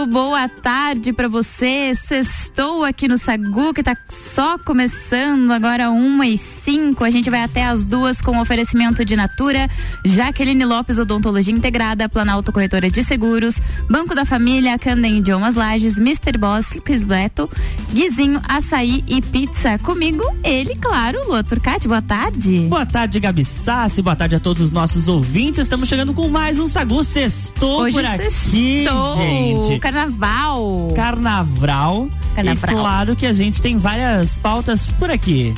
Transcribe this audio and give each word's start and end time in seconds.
boa 0.00 0.48
tarde 0.48 1.12
para 1.12 1.28
você. 1.28 1.94
Sextou 1.94 2.82
aqui 2.82 3.06
no 3.06 3.18
Sagu, 3.18 3.74
que 3.74 3.82
tá 3.82 3.96
só 4.08 4.58
começando 4.58 5.50
agora 5.50 5.90
uma 5.90 6.26
e 6.26 6.38
cinco. 6.38 7.04
A 7.04 7.10
gente 7.10 7.28
vai 7.28 7.42
até 7.42 7.64
as 7.64 7.84
duas 7.84 8.22
com 8.22 8.40
oferecimento 8.40 9.04
de 9.04 9.14
Natura, 9.14 9.68
Jaqueline 10.04 10.64
Lopes 10.64 10.98
Odontologia 10.98 11.54
Integrada, 11.54 12.08
Planalto 12.08 12.50
Corretora 12.50 12.90
de 12.90 13.04
Seguros, 13.04 13.60
Banco 13.88 14.14
da 14.14 14.24
Família, 14.24 14.78
Candem 14.78 15.18
Idiomas 15.18 15.56
Lages, 15.56 15.98
Mr. 15.98 16.38
Boss, 16.38 16.80
Crisbeto, 16.82 17.48
Guizinho, 17.92 18.40
Açaí 18.48 19.04
e 19.06 19.20
Pizza. 19.20 19.78
Comigo, 19.78 20.24
ele, 20.42 20.74
claro, 20.76 21.18
Lua 21.26 21.44
Turcati. 21.44 21.86
Boa 21.86 22.02
tarde. 22.02 22.60
Boa 22.60 22.86
tarde, 22.86 23.20
Gabi 23.20 23.44
Sassi. 23.44 24.00
Boa 24.00 24.16
tarde 24.16 24.36
a 24.36 24.40
todos 24.40 24.62
os 24.62 24.72
nossos 24.72 25.06
ouvintes. 25.06 25.60
Estamos 25.60 25.86
chegando 25.86 26.14
com 26.14 26.28
mais 26.28 26.58
um 26.58 26.66
Sagu 26.66 27.04
Sextou 27.04 27.82
Hoje 27.82 27.94
por 27.94 28.04
aqui, 28.06 28.30
sextou. 28.30 29.16
gente. 29.16 29.81
Carnaval. 29.82 30.92
Carnaval. 30.94 32.08
Carnaval. 32.36 32.70
E 32.70 32.72
claro 32.72 33.16
que 33.16 33.26
a 33.26 33.32
gente 33.32 33.60
tem 33.60 33.76
várias 33.76 34.38
pautas 34.38 34.86
por 34.86 35.10
aqui. 35.10 35.52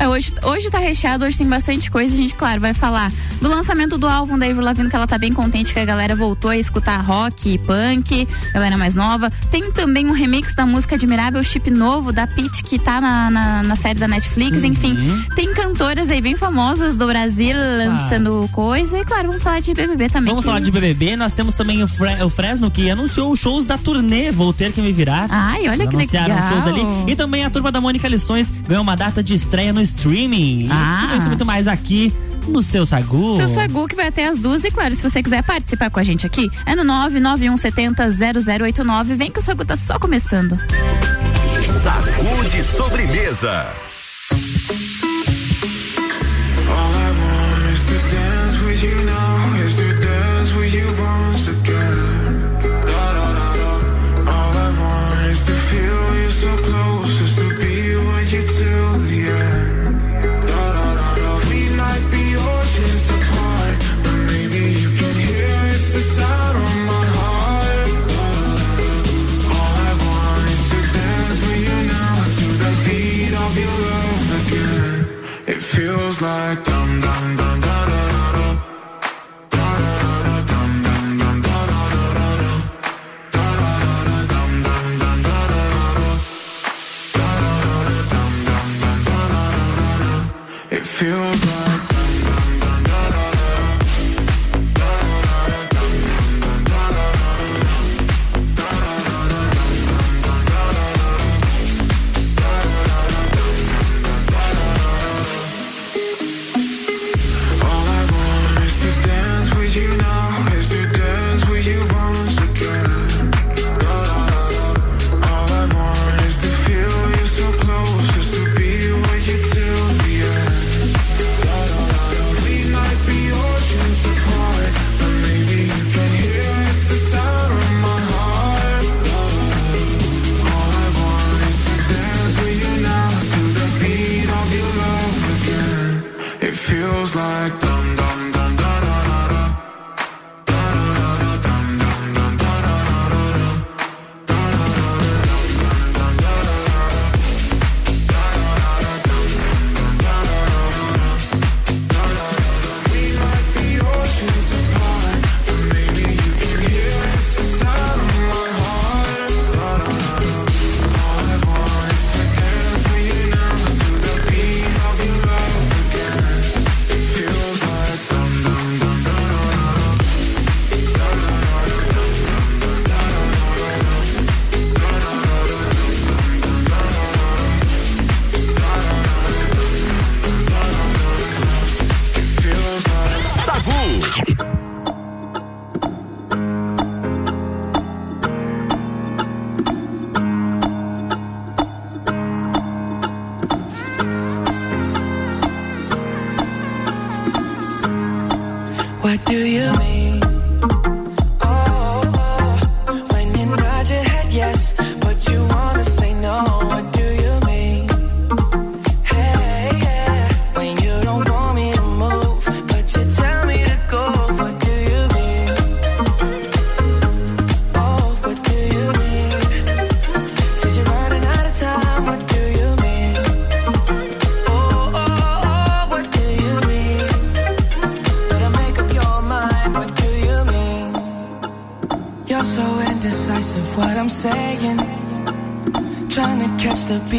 É, 0.00 0.08
hoje, 0.08 0.32
hoje 0.44 0.70
tá 0.70 0.78
recheado, 0.78 1.24
hoje 1.24 1.36
tem 1.38 1.46
bastante 1.46 1.90
coisa. 1.90 2.12
A 2.12 2.16
gente, 2.16 2.34
claro, 2.34 2.60
vai 2.60 2.72
falar 2.72 3.10
do 3.40 3.48
lançamento 3.48 3.98
do 3.98 4.06
álbum 4.06 4.38
da 4.38 4.46
Avril 4.46 4.62
Lavigne, 4.62 4.88
que 4.88 4.94
ela 4.96 5.06
tá 5.06 5.18
bem 5.18 5.32
contente 5.32 5.72
que 5.72 5.78
a 5.78 5.84
galera 5.84 6.14
voltou 6.14 6.50
a 6.50 6.56
escutar 6.56 6.98
rock 7.04 7.54
e 7.54 7.58
punk, 7.58 8.26
galera 8.54 8.76
mais 8.76 8.94
nova. 8.94 9.30
Tem 9.50 9.70
também 9.72 10.06
um 10.06 10.12
remix 10.12 10.54
da 10.54 10.64
música 10.64 10.94
Admirável 10.94 11.42
Chip 11.42 11.70
Novo, 11.70 12.12
da 12.12 12.26
Pete, 12.26 12.62
que 12.62 12.78
tá 12.78 13.00
na, 13.00 13.30
na, 13.30 13.62
na 13.62 13.76
série 13.76 13.98
da 13.98 14.06
Netflix. 14.06 14.62
Enfim, 14.62 14.96
tem 15.34 15.52
cantoras 15.52 16.10
aí 16.10 16.20
bem 16.20 16.36
famosas 16.36 16.94
do 16.94 17.06
Brasil 17.06 17.54
lançando 17.56 18.48
coisa. 18.52 18.98
E, 18.98 19.04
claro, 19.04 19.28
vamos 19.28 19.42
falar 19.42 19.60
de 19.60 19.74
BBB 19.74 20.08
também. 20.08 20.28
Vamos 20.30 20.44
que- 20.44 20.48
falar 20.50 20.60
de 20.60 20.70
BBB. 20.70 21.16
Nós 21.16 21.32
temos 21.32 21.54
também 21.54 21.82
o, 21.82 21.88
Fre- 21.88 22.22
o 22.22 22.30
Fresno, 22.30 22.70
que 22.70 22.88
anunciou 22.90 23.32
os 23.32 23.40
shows 23.40 23.66
da 23.66 23.76
turnê 23.76 24.30
Vou 24.30 24.52
Ter 24.52 24.72
Que 24.72 24.80
Me 24.80 24.92
Virar. 24.92 25.26
Ai, 25.30 25.62
olha 25.68 25.74
Eles 25.82 25.88
que 25.88 25.96
anunciaram 25.96 26.34
legal. 26.36 26.48
shows 26.50 26.66
ali. 26.68 27.12
E 27.12 27.16
também 27.16 27.44
a 27.44 27.50
turma 27.50 27.72
da 27.72 27.80
Mônica 27.80 28.06
Lições 28.08 28.50
ganhou 28.68 28.82
uma 28.82 28.96
data 28.96 29.22
de 29.22 29.34
estreia 29.34 29.72
no 29.72 29.80
streaming. 29.88 30.66
E 30.66 30.68
Ah. 30.70 30.98
Tudo 31.02 31.16
isso 31.18 31.28
muito 31.28 31.46
mais 31.46 31.68
aqui 31.68 32.12
no 32.46 32.62
seu 32.62 32.86
Sagu. 32.86 33.36
Seu 33.36 33.48
Sagu 33.48 33.86
que 33.86 33.94
vai 33.94 34.08
até 34.08 34.26
as 34.26 34.38
duas 34.38 34.64
e 34.64 34.70
claro, 34.70 34.94
se 34.94 35.02
você 35.02 35.22
quiser 35.22 35.42
participar 35.42 35.90
com 35.90 36.00
a 36.00 36.02
gente 36.02 36.26
aqui, 36.26 36.50
é 36.66 36.74
no 36.74 36.82
991700089. 36.84 39.14
Vem 39.14 39.30
que 39.30 39.38
o 39.38 39.42
Sagu 39.42 39.64
tá 39.64 39.76
só 39.76 39.98
começando. 39.98 40.58
Sagu 41.82 42.48
de 42.48 42.62
sobremesa. 42.64 43.66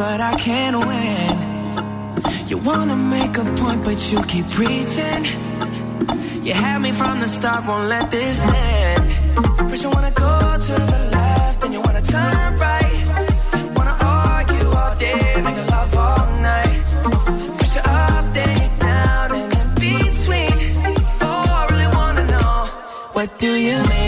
But 0.00 0.18
I 0.18 0.34
can't 0.46 0.78
win. 0.88 1.32
You 2.48 2.56
wanna 2.68 2.96
make 2.96 3.34
a 3.44 3.46
point, 3.60 3.80
but 3.84 3.98
you 4.10 4.18
keep 4.32 4.46
preaching. 4.58 5.22
You 6.46 6.54
had 6.54 6.78
me 6.86 6.90
from 7.00 7.20
the 7.20 7.28
start, 7.28 7.60
won't 7.68 7.86
let 7.94 8.10
this 8.10 8.38
end. 8.70 9.04
First 9.68 9.82
you 9.84 9.90
wanna 9.96 10.14
go 10.26 10.34
to 10.68 10.74
the 10.92 11.00
left, 11.16 11.60
then 11.60 11.72
you 11.74 11.80
wanna 11.86 12.04
turn 12.14 12.50
right. 12.66 12.98
Wanna 13.76 13.96
argue 14.00 14.68
all 14.80 14.94
day, 15.06 15.22
make 15.46 15.60
love 15.76 15.94
all 16.06 16.26
night. 16.50 16.76
First 17.58 17.74
you're 17.76 17.90
up, 18.08 18.24
then 18.36 18.54
you're 18.62 18.78
down, 18.90 19.28
and 19.40 19.52
in 19.60 19.68
between. 19.84 20.58
Oh, 21.28 21.58
I 21.60 21.62
really 21.72 21.90
wanna 21.98 22.24
know, 22.34 22.54
what 23.16 23.28
do 23.38 23.52
you 23.68 23.78
mean? 23.90 23.99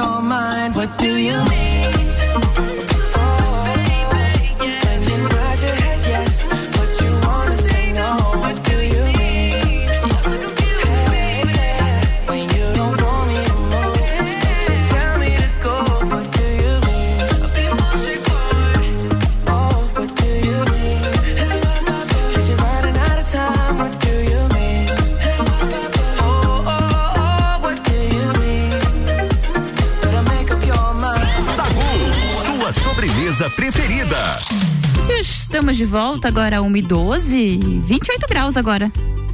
Your 0.00 0.22
mind, 0.22 0.74
what 0.74 0.90
do 0.98 1.12
you 1.28 1.36
mean? 1.50 2.69
Preferida. 33.48 34.38
Estamos 35.20 35.76
de 35.76 35.84
volta 35.84 36.28
agora, 36.28 36.60
1 36.62 36.76
e 36.76 36.82
12, 36.82 37.60
28 37.86 38.26
graus 38.28 38.56
agora. 38.56 38.92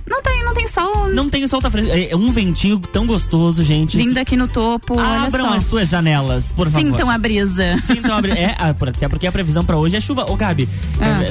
Não 0.09 0.23
tem, 0.23 0.45
não 0.45 0.55
tem 0.55 0.69
sol 0.69 1.09
Não 1.09 1.29
tem 1.29 1.49
sol, 1.49 1.61
tá 1.61 1.69
fresco. 1.69 1.91
É 1.93 2.15
um 2.15 2.31
ventinho 2.31 2.79
tão 2.79 3.05
gostoso, 3.07 3.65
gente. 3.65 3.97
vindo 3.97 4.17
aqui 4.19 4.37
no 4.37 4.47
topo. 4.47 4.95
olha 4.97 5.23
Abram 5.27 5.47
só. 5.49 5.55
as 5.57 5.65
suas 5.65 5.89
janelas, 5.89 6.53
por 6.55 6.67
favor. 6.71 6.81
Sintam 6.87 7.11
a 7.11 7.19
brisa. 7.19 7.77
Sintam 7.85 8.17
a 8.17 8.23
bri- 8.23 8.31
é, 8.33 8.55
ah, 8.59 8.71
até 8.71 9.09
porque 9.09 9.27
a 9.27 9.33
previsão 9.33 9.65
pra 9.65 9.77
hoje 9.77 9.97
é 9.97 10.01
chuva. 10.01 10.31
Ô, 10.31 10.37
Gabi, 10.37 10.69
Ah. 11.01 11.25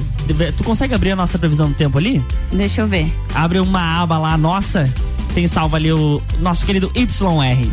é, 0.43 0.51
tu 0.51 0.63
consegue 0.65 0.93
abrir 0.93 1.11
a 1.11 1.15
nossa 1.15 1.39
previsão 1.39 1.69
do 1.69 1.75
tempo 1.75 1.97
ali? 1.97 2.23
Deixa 2.51 2.81
eu 2.81 2.87
ver. 2.87 3.09
Abre 3.33 3.59
uma 3.59 4.01
aba 4.01 4.17
lá, 4.17 4.37
nossa. 4.37 4.93
Tem 5.33 5.47
salvo 5.47 5.75
ali 5.77 5.91
o 5.91 6.21
nosso 6.39 6.65
querido 6.65 6.91
YR. 6.95 7.69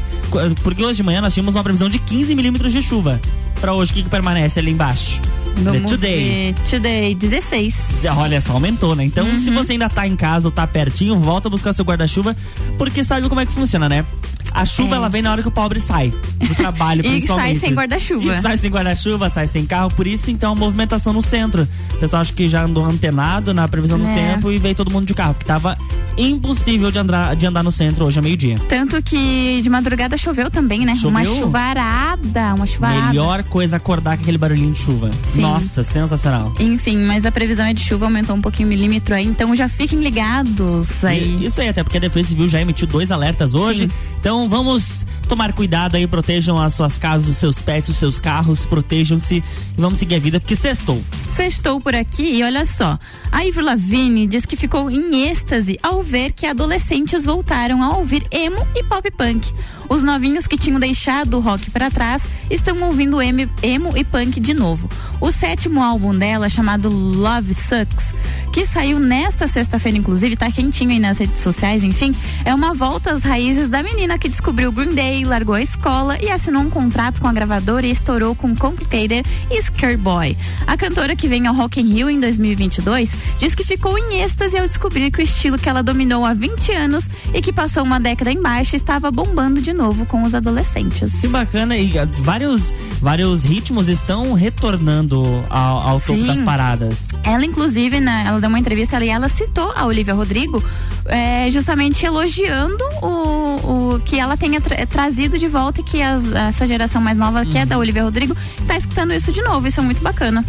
Porque 0.62 0.84
hoje 0.84 0.96
de 0.96 1.02
manhã 1.02 1.20
nós 1.20 1.34
tínhamos 1.34 1.54
uma 1.56 1.62
previsão 1.64 1.88
de 1.88 1.98
15 1.98 2.34
milímetros 2.34 2.72
de 2.72 2.80
chuva. 2.80 3.20
Pra 3.62 3.72
hoje, 3.74 3.92
o 3.92 3.94
que, 3.94 4.02
que 4.02 4.08
permanece 4.10 4.58
ali 4.58 4.72
embaixo? 4.72 5.20
Vamos 5.58 5.88
Today. 5.92 6.52
Today, 6.68 7.14
16. 7.14 8.02
Olha 8.16 8.40
só, 8.40 8.54
aumentou, 8.54 8.96
né? 8.96 9.04
Então, 9.04 9.24
se 9.38 9.50
Uhum. 9.50 9.54
você 9.54 9.72
ainda 9.72 9.88
tá 9.88 10.04
em 10.04 10.16
casa 10.16 10.48
ou 10.48 10.50
tá 10.52 10.66
pertinho, 10.66 11.16
volta 11.16 11.46
a 11.46 11.50
buscar 11.50 11.72
seu 11.72 11.84
guarda-chuva, 11.84 12.36
porque 12.76 13.04
sabe 13.04 13.28
como 13.28 13.40
é 13.40 13.46
que 13.46 13.52
funciona, 13.52 13.88
né? 13.88 14.04
A 14.54 14.64
chuva, 14.64 14.94
É. 14.94 14.98
ela 14.98 15.08
vem 15.08 15.22
na 15.22 15.30
hora 15.32 15.42
que 15.42 15.48
o 15.48 15.50
pobre 15.50 15.80
sai 15.80 16.12
do 16.38 16.54
trabalho, 16.54 17.00
E 17.04 17.08
principalmente. 17.08 17.58
sai 17.58 17.68
sem 17.68 17.74
guarda-chuva. 17.76 18.40
Sai 18.40 18.56
sem 18.56 18.70
guarda-chuva, 18.70 19.30
sai 19.30 19.48
sem 19.48 19.64
carro, 19.66 19.90
por 19.94 20.06
isso, 20.06 20.30
então, 20.30 20.52
a 20.52 20.54
movimentação 20.54 21.12
no 21.12 21.22
centro. 21.22 21.66
O 21.94 21.98
pessoal 21.98 22.22
acho 22.22 22.32
que 22.34 22.48
já 22.48 22.62
andou 22.64 22.84
antenado 22.84 23.52
na 23.54 23.66
previsão 23.68 23.98
do 23.98 24.06
É. 24.06 24.14
tempo 24.14 24.50
e 24.50 24.58
veio 24.58 24.74
todo 24.74 24.90
mundo 24.90 25.06
de 25.06 25.14
carro, 25.14 25.34
porque 25.34 25.46
tava 25.46 25.76
impossível 26.16 26.90
de 26.90 26.98
andar, 26.98 27.34
de 27.36 27.46
andar 27.46 27.62
no 27.62 27.72
centro 27.72 28.04
hoje, 28.04 28.18
ao 28.18 28.22
meio-dia. 28.22 28.56
Tanto 28.68 29.02
que 29.02 29.60
de 29.62 29.70
madrugada 29.70 30.16
choveu 30.16 30.50
também, 30.50 30.84
né? 30.84 30.92
Uma 31.04 31.24
Choveu? 31.24 31.40
chuvarada, 31.40 32.54
uma 32.54 32.66
chuvarada. 32.66 33.08
Melhor 33.08 33.42
coisa 33.44 33.76
acordar 33.76 34.16
com 34.16 34.22
aquele 34.22 34.38
barulhinho 34.38 34.72
de 34.72 34.78
chuva. 34.78 35.10
Sim. 35.24 35.42
Nossa, 35.42 35.82
sensacional. 35.82 36.52
Enfim, 36.60 36.98
mas 37.04 37.24
a 37.26 37.32
previsão 37.32 37.64
é 37.64 37.72
de 37.72 37.82
chuva, 37.82 38.04
aumentou 38.06 38.36
um 38.36 38.40
pouquinho 38.40 38.66
o 38.66 38.70
milímetro 38.70 39.14
aí, 39.14 39.24
então 39.26 39.54
já 39.56 39.68
fiquem 39.68 40.00
ligados 40.00 41.04
aí. 41.04 41.38
E- 41.40 41.46
Isso 41.46 41.60
aí, 41.60 41.68
até 41.68 41.82
porque 41.82 41.96
a 41.96 42.00
Defesa 42.00 42.28
Civil 42.30 42.48
já 42.48 42.60
emitiu 42.60 42.86
dois 42.86 43.10
alertas 43.10 43.54
hoje. 43.54 43.84
Sim. 43.84 43.90
Então 44.20 44.41
vamos 44.48 45.06
tomar 45.32 45.54
cuidado 45.54 45.96
aí, 45.96 46.06
protejam 46.06 46.60
as 46.60 46.74
suas 46.74 46.98
casas, 46.98 47.26
os 47.26 47.38
seus 47.38 47.58
pets, 47.58 47.88
os 47.88 47.96
seus 47.96 48.18
carros, 48.18 48.66
protejam-se 48.66 49.36
e 49.36 49.80
vamos 49.80 49.98
seguir 49.98 50.16
a 50.16 50.18
vida, 50.18 50.38
porque 50.38 50.54
sextou. 50.54 51.02
Sextou 51.34 51.80
por 51.80 51.94
aqui 51.94 52.34
e 52.36 52.42
olha 52.42 52.66
só. 52.66 52.98
A 53.30 53.42
Ivor 53.46 53.64
Lavigne 53.64 54.26
diz 54.26 54.44
que 54.44 54.56
ficou 54.56 54.90
em 54.90 55.26
êxtase 55.30 55.78
ao 55.82 56.02
ver 56.02 56.32
que 56.32 56.44
adolescentes 56.44 57.24
voltaram 57.24 57.82
a 57.82 57.96
ouvir 57.96 58.26
emo 58.30 58.58
e 58.76 58.84
pop 58.84 59.10
punk. 59.10 59.50
Os 59.88 60.02
novinhos 60.02 60.46
que 60.46 60.58
tinham 60.58 60.78
deixado 60.78 61.38
o 61.38 61.40
rock 61.40 61.70
para 61.70 61.90
trás 61.90 62.24
estão 62.50 62.82
ouvindo 62.82 63.20
emo, 63.22 63.96
e 63.96 64.04
punk 64.04 64.38
de 64.38 64.52
novo. 64.52 64.88
O 65.18 65.30
sétimo 65.30 65.82
álbum 65.82 66.14
dela, 66.14 66.50
chamado 66.50 66.90
Love 66.90 67.54
Sucks, 67.54 68.14
que 68.52 68.66
saiu 68.66 68.98
nesta 68.98 69.46
sexta-feira, 69.46 69.96
inclusive, 69.96 70.36
tá 70.36 70.50
quentinho 70.50 70.90
aí 70.90 70.98
nas 70.98 71.16
redes 71.16 71.40
sociais, 71.40 71.82
enfim, 71.82 72.14
é 72.44 72.54
uma 72.54 72.74
volta 72.74 73.12
às 73.12 73.22
raízes 73.22 73.70
da 73.70 73.82
menina 73.82 74.18
que 74.18 74.28
descobriu 74.28 74.70
Green 74.70 74.94
Day, 74.94 75.21
largou 75.24 75.54
a 75.54 75.62
escola 75.62 76.18
e 76.22 76.30
assinou 76.30 76.62
um 76.62 76.70
contrato 76.70 77.20
com 77.20 77.28
a 77.28 77.32
gravadora 77.32 77.86
e 77.86 77.90
estourou 77.90 78.34
com 78.34 78.54
Complicated 78.54 79.28
e 79.50 79.62
Scare 79.62 79.96
Boy. 79.96 80.36
A 80.66 80.76
cantora 80.76 81.14
que 81.16 81.28
vem 81.28 81.46
ao 81.46 81.54
Rock 81.54 81.80
in 81.80 81.92
Rio 81.92 82.10
em 82.10 82.18
2022 82.20 83.10
diz 83.38 83.54
que 83.54 83.64
ficou 83.64 83.98
em 83.98 84.20
êxtase 84.22 84.58
ao 84.58 84.66
descobrir 84.66 85.10
que 85.10 85.20
o 85.20 85.22
estilo 85.22 85.58
que 85.58 85.68
ela 85.68 85.82
dominou 85.82 86.24
há 86.24 86.34
20 86.34 86.72
anos 86.72 87.08
e 87.34 87.40
que 87.40 87.52
passou 87.52 87.82
uma 87.82 87.98
década 88.00 88.30
embaixo 88.30 88.76
estava 88.76 89.10
bombando 89.10 89.60
de 89.60 89.72
novo 89.72 90.06
com 90.06 90.22
os 90.22 90.34
adolescentes. 90.34 91.20
Que 91.20 91.28
bacana, 91.28 91.76
e 91.76 91.98
ah, 91.98 92.08
vários, 92.18 92.74
vários 93.00 93.44
ritmos 93.44 93.88
estão 93.88 94.32
retornando 94.34 95.22
ao, 95.50 95.78
ao 95.88 96.00
topo 96.00 96.14
Sim. 96.14 96.26
das 96.26 96.40
paradas. 96.40 97.08
Ela, 97.22 97.44
inclusive, 97.44 98.00
né, 98.00 98.24
ela 98.26 98.40
deu 98.40 98.48
uma 98.48 98.58
entrevista 98.58 98.96
ali, 98.96 99.08
ela 99.08 99.28
citou 99.28 99.72
a 99.76 99.84
Olivia 99.86 100.14
Rodrigo, 100.14 100.62
é, 101.06 101.50
justamente 101.50 102.04
elogiando 102.06 102.82
o, 103.02 103.94
o 103.96 104.00
que 104.00 104.18
ela 104.18 104.36
tenha 104.36 104.60
tra- 104.60 104.86
trazido 104.86 105.11
de 105.38 105.48
volta 105.48 105.80
e 105.80 105.84
que 105.84 106.02
as- 106.02 106.32
essa 106.32 106.66
geração 106.66 107.00
mais 107.00 107.16
nova, 107.16 107.44
que 107.44 107.58
é 107.58 107.66
da 107.66 107.78
Olivia 107.78 108.02
Rodrigo, 108.02 108.34
tá 108.66 108.76
escutando 108.76 109.12
isso 109.12 109.30
de 109.32 109.42
novo. 109.42 109.66
Isso 109.66 109.80
é 109.80 109.82
muito 109.82 110.02
bacana. 110.02 110.44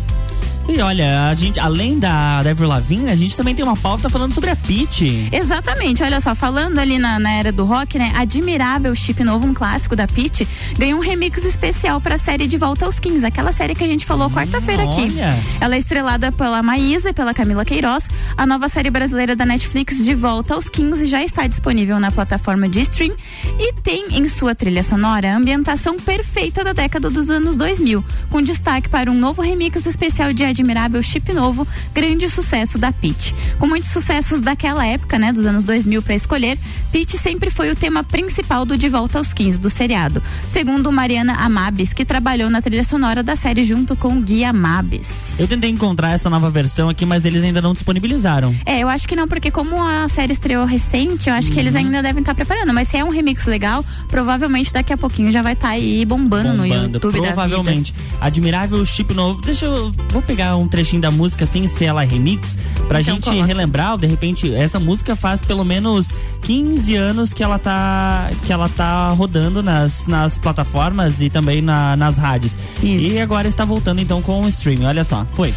E 0.68 0.80
olha, 0.80 1.30
a 1.30 1.36
gente, 1.36 1.60
além 1.60 2.00
da 2.00 2.40
Avril 2.40 2.70
Lavigne, 2.70 3.10
a 3.10 3.16
gente 3.16 3.36
também 3.36 3.54
tem 3.54 3.66
uma 3.66 3.76
pauta 3.76 4.10
falando 4.10 4.34
sobre 4.34 4.50
a 4.50 4.56
Pitty. 4.56 5.28
Exatamente, 5.32 6.02
olha 6.02 6.22
só, 6.22 6.34
falando 6.34 6.80
ali 6.80 6.98
na, 6.98 7.20
na 7.20 7.32
era 7.34 7.52
do 7.52 7.66
rock, 7.66 8.00
né? 8.00 8.14
Admirável 8.16 8.96
Chip 8.96 9.22
Novo, 9.24 9.46
um 9.46 9.54
clássico 9.54 9.94
da 9.96 10.08
Pitty, 10.08 10.48
ganhou 10.78 11.00
um 11.00 11.04
remix 11.04 11.44
especial 11.44 12.00
pra 12.00 12.18
série 12.18 12.48
De 12.48 12.58
Volta 12.58 12.86
aos 12.86 12.98
15, 12.98 13.26
aquela 13.26 13.52
série 13.52 13.76
que 13.76 13.84
a 13.84 13.88
gente 13.88 14.06
falou 14.06 14.32
quarta-feira 14.32 14.84
aqui. 14.84 15.14
Ela 15.60 15.76
é 15.76 15.78
estrelada 15.78 16.32
pela 16.32 16.64
Maísa 16.64 17.10
e 17.10 17.14
pela 17.14 17.34
Camila 17.34 17.66
Queiroz. 17.66 18.06
A 18.38 18.46
nova 18.46 18.70
série 18.70 18.90
brasileira 18.90 19.36
da 19.36 19.46
Netflix, 19.46 20.04
De 20.04 20.16
Volta 20.16 20.54
aos 20.54 20.70
15, 20.70 21.06
já 21.08 21.22
está 21.22 21.46
disponível 21.46 22.00
na 22.00 22.10
plataforma 22.12 22.70
de 22.70 22.82
stream 22.82 23.16
e 23.60 23.74
tem 23.74 24.18
em 24.18 24.28
sua 24.30 24.56
trilha 24.56 24.82
sonora 24.82 25.34
a 25.34 25.36
ambientação 25.36 26.00
perfeita 26.00 26.64
da 26.64 26.72
década 26.72 27.10
dos 27.10 27.30
anos 27.30 27.58
2000, 27.58 28.04
com 28.30 28.42
destaque 28.42 28.88
para 28.88 29.12
um 29.12 29.16
novo 29.16 29.42
remix 29.42 29.86
especial 29.86 30.32
de 30.32 30.53
admirável 30.54 31.02
Chip 31.04 31.34
Novo, 31.34 31.68
grande 31.94 32.30
sucesso 32.30 32.78
da 32.78 32.92
Pitty. 32.92 33.36
Com 33.60 33.68
muitos 33.68 33.90
sucessos 33.90 34.40
daquela 34.42 34.86
época, 34.86 35.20
né, 35.20 35.34
dos 35.34 35.46
anos 35.46 35.64
2000 35.64 36.02
para 36.02 36.16
escolher, 36.16 36.58
Pitty 36.92 37.18
sempre 37.18 37.50
foi 37.50 37.70
o 37.72 37.76
tema 37.76 38.04
principal 38.04 38.66
do 38.66 38.78
De 38.78 38.88
Volta 38.88 39.18
aos 39.18 39.34
15 39.34 39.60
do 39.60 39.70
seriado. 39.70 40.22
Segundo 40.48 40.92
Mariana 40.92 41.34
Amabis, 41.34 41.92
que 41.94 42.06
trabalhou 42.06 42.50
na 42.50 42.62
trilha 42.62 42.84
sonora 42.84 43.22
da 43.24 43.36
série 43.36 43.66
junto 43.66 43.96
com 43.96 44.22
Gui 44.22 44.44
Amabis. 44.44 45.40
Eu 45.40 45.48
tentei 45.48 45.70
encontrar 45.70 46.12
essa 46.12 46.30
nova 46.30 46.50
versão 46.50 46.88
aqui, 46.90 47.06
mas 47.06 47.26
eles 47.26 47.44
ainda 47.44 47.62
não 47.62 47.74
disponibilizaram. 47.74 48.56
É, 48.66 48.80
eu 48.80 48.88
acho 48.90 49.08
que 49.08 49.16
não, 49.16 49.28
porque 49.28 49.50
como 49.52 49.82
a 49.82 50.08
série 50.08 50.34
estreou 50.34 50.66
recente, 50.66 51.30
eu 51.30 51.36
acho 51.36 51.50
que 51.50 51.56
Uhum. 51.56 51.62
eles 51.62 51.76
ainda 51.76 52.02
devem 52.02 52.22
estar 52.22 52.36
preparando. 52.36 52.74
Mas 52.74 52.88
se 52.90 52.98
é 52.98 53.04
um 53.04 53.10
remix 53.10 53.46
legal, 53.46 53.84
provavelmente 54.08 54.72
daqui 54.72 54.94
a 54.94 54.98
pouquinho 54.98 55.32
já 55.32 55.42
vai 55.42 55.54
estar 55.54 55.70
aí 55.70 56.06
bombando, 56.06 56.54
no 56.54 56.64
Bombando, 56.64 56.94
YouTube 56.98 57.22
provavelmente. 57.22 57.94
Admirável 58.22 58.84
chip 58.86 59.14
novo. 59.14 59.42
Deixa 59.42 59.66
eu. 59.66 59.92
Vou 60.10 60.22
pegar 60.22 60.43
um 60.56 60.68
trechinho 60.68 61.02
da 61.02 61.10
música 61.12 61.46
sem 61.48 61.68
ser 61.68 61.86
ela 61.86 62.04
remix, 62.04 62.58
pra 62.88 63.02
Então 63.02 63.16
gente 63.16 63.24
coloca. 63.26 63.46
relembrar. 63.46 63.98
De 63.98 64.08
repente, 64.08 64.54
essa 64.54 64.80
música 64.80 65.16
faz 65.16 65.42
pelo 65.42 65.64
menos 65.64 66.10
15 66.42 66.96
anos 66.96 67.34
que 67.34 67.44
ela 67.44 67.58
tá. 67.60 68.30
que 68.46 68.52
ela 68.54 68.68
tá 68.70 69.10
rodando 69.12 69.62
nas, 69.64 70.08
nas 70.08 70.38
plataformas 70.38 71.22
e 71.22 71.30
também 71.30 71.62
na- 71.62 71.96
nas 71.96 72.18
rádios. 72.18 72.58
Isso. 72.82 73.06
E 73.08 73.20
agora 73.20 73.48
está 73.48 73.64
voltando 73.66 74.02
então 74.02 74.22
com 74.22 74.44
o 74.44 74.48
streaming. 74.48 74.86
Olha 74.86 75.04
só, 75.04 75.26
foi. 75.34 75.54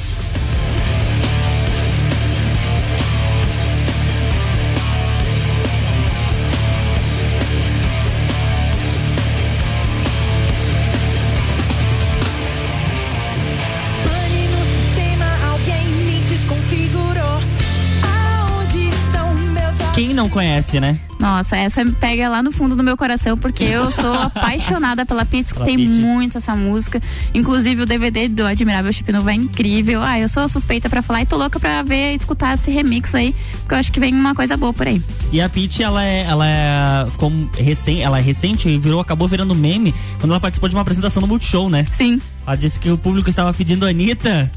Conhece, 20.37 20.79
né? 20.79 21.01
Nossa, 21.19 21.57
essa 21.57 21.83
me 21.83 21.93
pega 21.93 22.29
lá 22.29 22.43
no 22.43 22.53
fundo 22.53 22.77
do 22.77 22.85
meu 22.85 22.95
coração, 22.95 23.39
porque 23.39 23.65
eu 23.65 23.89
sou 23.91 24.13
apaixonada 24.13 25.07
pela 25.07 25.25
Pela 25.25 25.41
escutei 25.41 25.79
muito 25.79 26.37
essa 26.37 26.55
música. 26.55 27.01
Inclusive 27.33 27.83
o 27.83 27.87
DVD 27.87 28.29
do 28.29 28.45
Admirável 28.45 28.93
Chip 28.93 29.11
Novo 29.11 29.31
é 29.31 29.35
incrível. 29.35 30.03
Ah, 30.03 30.21
eu 30.21 30.29
sou 30.29 30.47
suspeita 30.47 30.91
pra 30.91 31.01
falar 31.01 31.23
e 31.23 31.27
tô 31.27 31.39
louca 31.39 31.59
pra 31.59 31.83
ver, 31.83 32.13
escutar 32.13 32.55
esse 32.55 32.71
remix 32.71 33.15
aí, 33.15 33.35
porque 33.61 33.75
eu 33.75 33.79
acho 33.79 33.91
que 33.91 33.99
vem 33.99 34.13
uma 34.15 34.35
coisa 34.35 34.59
boa 34.59 34.75
por 34.75 34.87
aí. 34.87 35.03
E 35.33 35.41
a 35.41 35.49
Pitty, 35.49 35.83
ela 35.83 36.05
é, 36.05 36.25
ela 36.25 36.47
é, 36.47 37.11
ficou 37.11 37.33
recém, 37.57 38.03
ela 38.03 38.19
é 38.19 38.23
recente 38.23 38.69
e 38.69 38.77
virou, 38.77 39.01
acabou 39.01 39.27
virando 39.27 39.55
meme 39.55 39.95
quando 40.21 40.33
ela 40.33 40.41
participou 40.41 40.69
de 40.69 40.75
uma 40.75 40.83
apresentação 40.83 41.23
no 41.23 41.27
Multishow, 41.27 41.71
né? 41.71 41.87
Sim. 41.93 42.21
Ela 42.47 42.57
disse 42.57 42.79
que 42.79 42.91
o 42.91 42.99
público 42.99 43.31
estava 43.31 43.55
pedindo 43.55 43.87
a 43.87 43.89
Anitta 43.89 44.53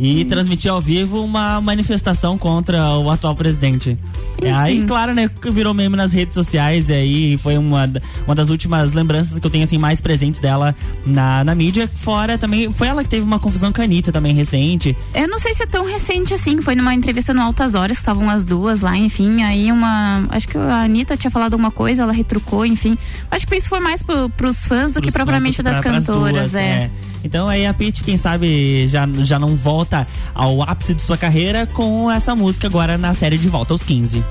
e 0.00 0.24
transmitiu 0.24 0.72
ao 0.72 0.80
vivo 0.80 1.22
uma 1.22 1.60
manifestação 1.60 2.38
contra 2.38 2.96
o 2.96 3.10
atual 3.10 3.36
presidente. 3.36 3.98
É, 4.42 4.50
aí, 4.50 4.82
claro, 4.84 5.14
né, 5.14 5.28
que 5.28 5.50
virou 5.50 5.74
meme 5.74 5.94
nas 5.94 6.14
redes 6.14 6.34
sociais 6.34 6.88
e 6.88 6.94
aí 6.94 7.36
foi 7.36 7.58
uma, 7.58 7.88
uma 8.24 8.34
das 8.34 8.48
últimas 8.48 8.94
lembranças 8.94 9.38
que 9.38 9.46
eu 9.46 9.50
tenho, 9.50 9.64
assim, 9.64 9.76
mais 9.76 10.00
presentes 10.00 10.40
dela 10.40 10.74
na, 11.04 11.44
na 11.44 11.54
mídia. 11.54 11.88
Fora 11.94 12.38
também, 12.38 12.72
foi 12.72 12.88
ela 12.88 13.02
que 13.02 13.10
teve 13.10 13.22
uma 13.22 13.38
confusão 13.38 13.70
com 13.70 13.82
a 13.82 13.84
Anitta 13.84 14.10
também, 14.10 14.34
recente. 14.34 14.96
Eu 15.14 15.28
não 15.28 15.38
sei 15.38 15.52
se 15.52 15.64
é 15.64 15.66
tão 15.66 15.84
recente 15.84 16.32
assim, 16.32 16.62
foi 16.62 16.74
numa 16.74 16.94
entrevista 16.94 17.34
no 17.34 17.42
Altas 17.42 17.74
Horas, 17.74 17.98
que 17.98 18.02
estavam 18.02 18.30
as 18.30 18.46
duas 18.46 18.80
lá, 18.80 18.96
enfim, 18.96 19.42
aí 19.42 19.70
uma, 19.70 20.26
acho 20.30 20.48
que 20.48 20.56
a 20.56 20.82
Anitta 20.82 21.14
tinha 21.14 21.30
falado 21.30 21.52
alguma 21.52 21.70
coisa, 21.70 22.02
ela 22.02 22.12
retrucou, 22.12 22.64
enfim. 22.64 22.96
Acho 23.30 23.46
que 23.46 23.54
isso 23.54 23.68
foi 23.68 23.80
mais 23.80 24.02
pro, 24.02 24.30
pros 24.30 24.66
fãs 24.66 24.92
do 24.92 25.02
que 25.02 25.12
pros 25.12 25.14
propriamente 25.14 25.62
fãs, 25.62 25.64
das 25.64 25.80
cantoras, 25.80 26.52
duas, 26.52 26.54
é. 26.54 26.90
Então 27.24 27.48
aí 27.48 27.66
a 27.66 27.74
Pitty, 27.74 28.02
quem 28.02 28.18
sabe, 28.18 28.88
já, 28.88 29.08
já 29.24 29.38
não 29.38 29.56
volta 29.56 30.06
ao 30.34 30.62
ápice 30.62 30.94
de 30.94 31.02
sua 31.02 31.16
carreira 31.16 31.66
com 31.66 32.10
essa 32.10 32.34
música 32.34 32.66
agora 32.66 32.98
na 32.98 33.14
série 33.14 33.38
De 33.38 33.48
Volta 33.48 33.74
aos 33.74 33.82
15. 33.82 34.24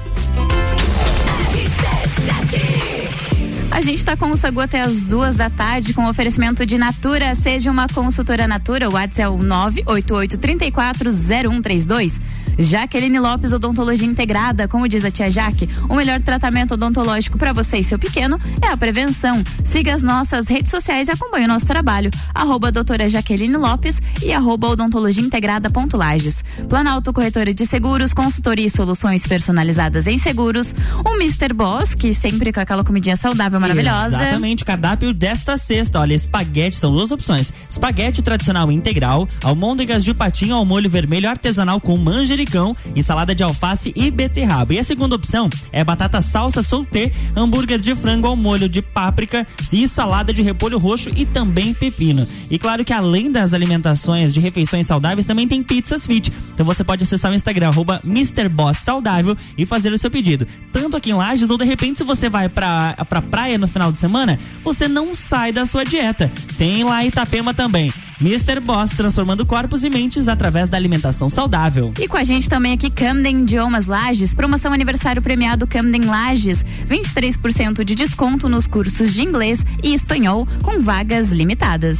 A 3.71 3.81
gente 3.81 4.03
tá 4.03 4.17
com 4.17 4.31
o 4.31 4.35
Sagu 4.35 4.59
até 4.59 4.81
as 4.81 5.05
duas 5.05 5.37
da 5.37 5.49
tarde 5.49 5.93
com 5.93 6.05
oferecimento 6.05 6.65
de 6.65 6.77
Natura. 6.77 7.33
Seja 7.33 7.71
uma 7.71 7.87
consultora 7.87 8.45
Natura. 8.45 8.89
O 8.89 8.93
WhatsApp 8.93 9.21
é 9.21 9.29
o 9.29 9.37
988340132. 9.37 12.11
Jaqueline 12.59 13.19
Lopes 13.19 13.53
Odontologia 13.53 14.05
Integrada. 14.05 14.67
Como 14.67 14.87
diz 14.87 15.05
a 15.05 15.09
tia 15.09 15.31
Jaque, 15.31 15.69
o 15.87 15.95
melhor 15.95 16.21
tratamento 16.21 16.73
odontológico 16.73 17.37
para 17.37 17.53
você 17.53 17.77
e 17.77 17.83
seu 17.83 17.97
pequeno 17.97 18.39
é 18.61 18.67
a 18.67 18.75
prevenção. 18.75 19.41
Siga 19.63 19.95
as 19.95 20.03
nossas 20.03 20.47
redes 20.47 20.69
sociais 20.69 21.07
e 21.07 21.11
acompanhe 21.11 21.45
o 21.45 21.47
nosso 21.47 21.65
trabalho. 21.65 22.11
Arroba 22.35 22.71
doutora 22.71 23.07
Jaqueline 23.07 23.55
Lopes 23.55 24.01
e 24.21 24.33
arroba 24.33 24.67
odontologia 24.67 25.23
integrada 25.23 25.69
ponto 25.69 25.95
Lages. 25.95 26.43
Planalto 26.67 27.13
Corretora 27.13 27.53
de 27.53 27.65
Seguros, 27.65 28.13
consultoria 28.13 28.67
e 28.67 28.69
soluções 28.69 29.25
personalizadas 29.25 30.05
em 30.05 30.17
seguros. 30.17 30.75
O 31.05 31.15
Mr. 31.15 31.53
Boss, 31.53 31.95
que 31.95 32.13
sempre 32.13 32.51
com 32.51 32.59
aquela 32.59 32.83
comidinha 32.83 33.15
saudável 33.15 33.59
maravilhosa. 33.59 34.17
Exatamente, 34.17 34.65
cardápio 34.65 35.13
desta 35.13 35.57
sexta. 35.57 35.99
Olha, 36.01 36.13
espaguete 36.13 36.75
são 36.75 36.91
duas 36.91 37.09
opções: 37.09 37.53
espaguete 37.69 38.21
tradicional 38.21 38.69
integral, 38.69 39.29
almôndegas 39.43 40.03
de 40.03 40.13
patinho 40.13 40.55
ao 40.55 40.65
molho 40.65 40.89
vermelho 40.89 41.29
artesanal 41.29 41.79
com 41.79 41.95
manjericão 41.95 42.48
e 42.95 43.03
salada 43.03 43.35
de 43.35 43.43
alface 43.43 43.93
e 43.95 44.09
beterraba. 44.09 44.73
E 44.73 44.79
a 44.79 44.83
segunda 44.83 45.15
opção 45.15 45.49
é 45.71 45.83
batata 45.83 46.21
salsa 46.21 46.63
soltê, 46.63 47.11
hambúrguer 47.35 47.79
de 47.79 47.95
frango 47.95 48.27
ao 48.27 48.35
molho 48.35 48.67
de 48.67 48.81
páprica 48.81 49.45
e 49.71 49.87
salada 49.87 50.33
de 50.33 50.41
repolho 50.41 50.77
roxo 50.77 51.09
e 51.15 51.25
também 51.25 51.73
pepino. 51.73 52.27
E 52.49 52.57
claro 52.57 52.83
que 52.83 52.93
além 52.93 53.31
das 53.31 53.53
alimentações 53.53 54.33
de 54.33 54.39
refeições 54.39 54.87
saudáveis, 54.87 55.27
também 55.27 55.47
tem 55.47 55.61
pizzas 55.63 56.05
fit. 56.05 56.31
Então 56.53 56.65
você 56.65 56.83
pode 56.83 57.03
acessar 57.03 57.31
o 57.31 57.35
Instagram 57.35 57.67
arroba 57.67 58.01
Mr. 58.03 58.49
Boss 58.49 58.77
Saudável 58.77 59.37
e 59.57 59.65
fazer 59.65 59.93
o 59.93 59.97
seu 59.97 60.09
pedido. 60.09 60.47
Tanto 60.71 60.97
aqui 60.97 61.11
em 61.11 61.13
Lages 61.13 61.49
ou 61.49 61.57
de 61.57 61.65
repente 61.65 61.99
se 61.99 62.03
você 62.03 62.29
vai 62.29 62.49
pra, 62.49 62.95
pra 63.07 63.21
praia 63.21 63.57
no 63.57 63.67
final 63.67 63.91
de 63.91 63.99
semana, 63.99 64.39
você 64.63 64.87
não 64.87 65.15
sai 65.15 65.51
da 65.51 65.65
sua 65.65 65.83
dieta. 65.83 66.31
Tem 66.57 66.83
lá 66.83 67.03
em 67.03 67.07
Itapema 67.07 67.53
também. 67.53 67.91
Mr. 68.21 68.59
Boss 68.59 68.91
transformando 68.91 69.45
corpos 69.45 69.83
e 69.83 69.89
mentes 69.89 70.27
através 70.27 70.69
da 70.69 70.77
alimentação 70.77 71.29
saudável. 71.29 71.93
E 71.99 72.07
com 72.07 72.17
a 72.17 72.23
gente 72.23 72.49
também 72.49 72.73
aqui 72.73 72.89
Camden 72.89 73.41
Idiomas 73.41 73.85
Lages, 73.85 74.35
promoção 74.35 74.73
aniversário 74.73 75.21
premiado 75.21 75.65
Camden 75.65 76.05
Lages, 76.05 76.63
23% 76.87 77.83
de 77.83 77.95
desconto 77.95 78.49
nos 78.49 78.67
cursos 78.67 79.13
de 79.13 79.21
inglês 79.21 79.65
e 79.83 79.93
espanhol 79.93 80.47
com 80.63 80.81
vagas 80.81 81.29
limitadas. 81.29 81.99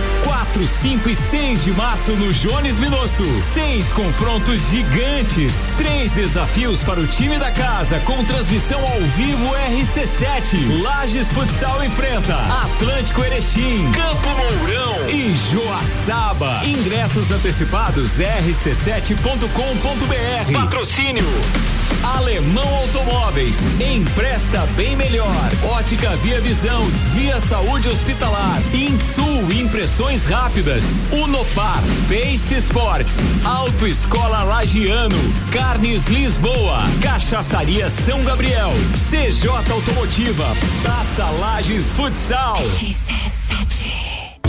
4, 0.23 0.67
5 0.67 1.09
e 1.09 1.15
6 1.15 1.63
de 1.63 1.71
março 1.71 2.11
no 2.13 2.33
Jones 2.33 2.79
Minosso. 2.79 3.23
Seis 3.53 3.91
confrontos 3.91 4.69
gigantes. 4.69 5.75
Três 5.77 6.11
desafios 6.11 6.83
para 6.83 6.99
o 6.99 7.07
time 7.07 7.37
da 7.37 7.51
casa 7.51 7.99
com 7.99 8.23
transmissão 8.25 8.79
ao 8.85 9.01
vivo 9.01 9.51
RC7. 9.71 10.81
Lages 10.81 11.31
Futsal 11.31 11.83
enfrenta 11.83 12.35
Atlântico 12.63 13.23
Erechim, 13.23 13.91
Campo 13.91 14.29
Mourão 14.29 15.09
e 15.09 15.33
Joaçaba. 15.51 16.61
Ingressos 16.65 17.31
antecipados 17.31 18.19
rc7.com.br. 18.19 20.53
Patrocínio 20.53 21.25
Alemão 22.03 22.67
Automóveis. 22.77 23.79
Empresta 23.79 24.65
bem 24.75 24.95
melhor. 24.95 25.51
Ótica 25.63 26.15
Via 26.17 26.41
Visão. 26.41 26.83
Via 27.13 27.39
Saúde 27.39 27.89
Hospitalar. 27.89 28.59
Insul 28.73 29.51
Impressões 29.51 30.10
Rápidas. 30.11 31.07
Unopar. 31.09 31.81
Pace 32.09 32.55
Sports. 32.55 33.31
Autoescola 33.45 34.43
Lagiano. 34.43 35.15
Carnes 35.53 36.07
Lisboa. 36.07 36.79
Cachaçaria 37.01 37.89
São 37.89 38.21
Gabriel. 38.21 38.73
CJ 38.93 39.47
Automotiva. 39.71 40.53
Taça 40.83 41.25
Lages 41.39 41.91
Futsal. 41.91 42.61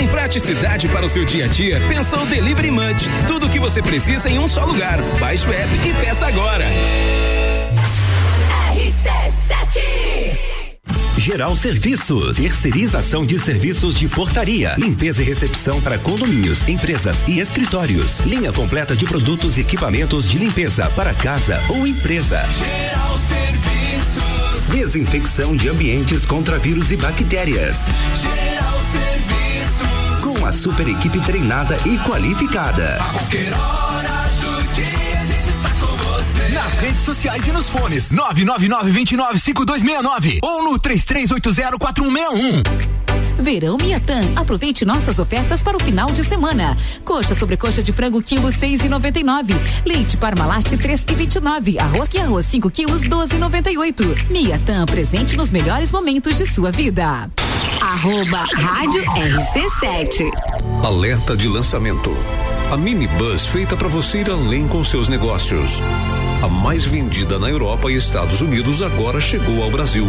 Em 0.00 0.08
praticidade 0.08 0.88
para 0.88 1.04
o 1.04 1.10
seu 1.10 1.26
dia 1.26 1.44
a 1.44 1.48
dia? 1.48 1.78
Pensou 1.86 2.24
Delivery 2.24 2.70
Munch. 2.70 3.06
Tudo 3.28 3.44
o 3.44 3.50
que 3.50 3.60
você 3.60 3.82
precisa 3.82 4.30
em 4.30 4.38
um 4.38 4.48
só 4.48 4.64
lugar. 4.64 4.98
Baixe 5.18 5.46
o 5.46 5.52
app 5.52 5.74
e 5.74 5.92
peça 6.02 6.26
agora. 6.26 6.64
Geral 11.18 11.54
Serviços, 11.54 12.38
terceirização 12.38 13.26
de 13.26 13.38
serviços 13.38 13.94
de 13.94 14.08
portaria, 14.08 14.74
limpeza 14.78 15.20
e 15.20 15.24
recepção 15.26 15.82
para 15.82 15.98
condomínios, 15.98 16.66
empresas 16.66 17.22
e 17.28 17.38
escritórios. 17.38 18.20
Linha 18.20 18.54
completa 18.54 18.96
de 18.96 19.04
produtos 19.04 19.58
e 19.58 19.60
equipamentos 19.60 20.26
de 20.30 20.38
limpeza 20.38 20.88
para 20.96 21.12
casa 21.12 21.62
ou 21.68 21.86
empresa. 21.86 22.42
Desinfecção 24.72 25.54
de 25.54 25.68
ambientes 25.68 26.24
contra 26.24 26.58
vírus 26.58 26.90
e 26.90 26.96
bactérias. 26.96 27.86
Com 30.40 30.46
a 30.46 30.52
super 30.52 30.88
equipe 30.88 31.20
treinada 31.20 31.76
e 31.84 31.98
qualificada. 31.98 32.98
Nas 36.54 36.72
redes 36.78 37.02
sociais 37.02 37.46
e 37.46 37.52
nos 37.52 37.68
fones 37.68 38.08
999-295269 38.08 40.38
ou 40.42 40.64
no 40.64 40.78
33804161. 40.78 42.89
Verão 43.40 43.76
Miatã. 43.76 44.20
Aproveite 44.36 44.84
nossas 44.84 45.18
ofertas 45.18 45.62
para 45.62 45.76
o 45.76 45.80
final 45.80 46.10
de 46.12 46.24
semana. 46.24 46.76
Coxa 47.04 47.34
sobrecoxa 47.34 47.82
de 47.82 47.92
frango 47.92 48.22
quilo 48.22 48.52
seis 48.52 48.84
e 48.84 48.88
noventa 48.88 49.18
e 49.18 49.22
nove. 49.22 49.54
Leite 49.84 50.16
Parmalat 50.16 50.76
três 50.76 51.04
e 51.10 51.14
vinte 51.14 51.36
e 51.36 51.40
nove. 51.40 51.78
Arroz 51.78 52.08
que 52.08 52.18
arroz 52.18 52.46
5 52.46 52.70
quilos 52.70 53.02
doze 53.02 53.34
e 53.34 53.38
noventa 53.38 53.70
e 53.70 53.78
oito. 53.78 54.04
Miatã 54.30 54.84
presente 54.86 55.36
nos 55.36 55.50
melhores 55.50 55.92
momentos 55.92 56.36
de 56.36 56.46
sua 56.46 56.70
vida. 56.70 57.30
Arroba 57.80 58.44
Rádio 58.54 59.02
RC7. 59.02 60.30
Alerta 60.84 61.36
de 61.36 61.48
lançamento. 61.48 62.10
A 62.70 62.76
minibus 62.76 63.46
feita 63.46 63.76
para 63.76 63.88
você 63.88 64.18
ir 64.18 64.30
além 64.30 64.68
com 64.68 64.84
seus 64.84 65.08
negócios. 65.08 65.80
A 66.42 66.48
mais 66.48 66.86
vendida 66.86 67.38
na 67.38 67.50
Europa 67.50 67.90
e 67.90 67.96
Estados 67.96 68.40
Unidos 68.40 68.80
agora 68.80 69.20
chegou 69.20 69.62
ao 69.62 69.70
Brasil. 69.70 70.08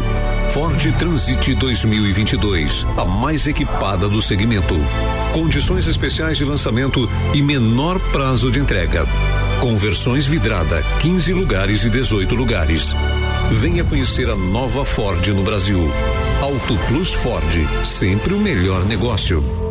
Ford 0.53 0.81
Transit 0.97 1.53
2022, 1.55 2.87
a 2.95 3.03
mais 3.03 3.47
equipada 3.47 4.07
do 4.07 4.21
segmento. 4.21 4.75
Condições 5.33 5.87
especiais 5.87 6.37
de 6.37 6.45
lançamento 6.45 7.09
e 7.33 7.41
menor 7.41 7.99
prazo 8.11 8.49
de 8.49 8.59
entrega. 8.59 9.05
Com 9.59 9.75
versões 9.75 10.25
vidrada, 10.25 10.81
15 11.01 11.33
lugares 11.33 11.83
e 11.83 11.89
18 11.89 12.33
lugares. 12.33 12.95
Venha 13.51 13.83
conhecer 13.83 14.29
a 14.29 14.35
nova 14.35 14.85
Ford 14.85 15.27
no 15.27 15.43
Brasil. 15.43 15.81
Auto 16.41 16.77
Plus 16.87 17.11
Ford, 17.11 17.83
sempre 17.83 18.33
o 18.33 18.39
melhor 18.39 18.85
negócio. 18.85 19.70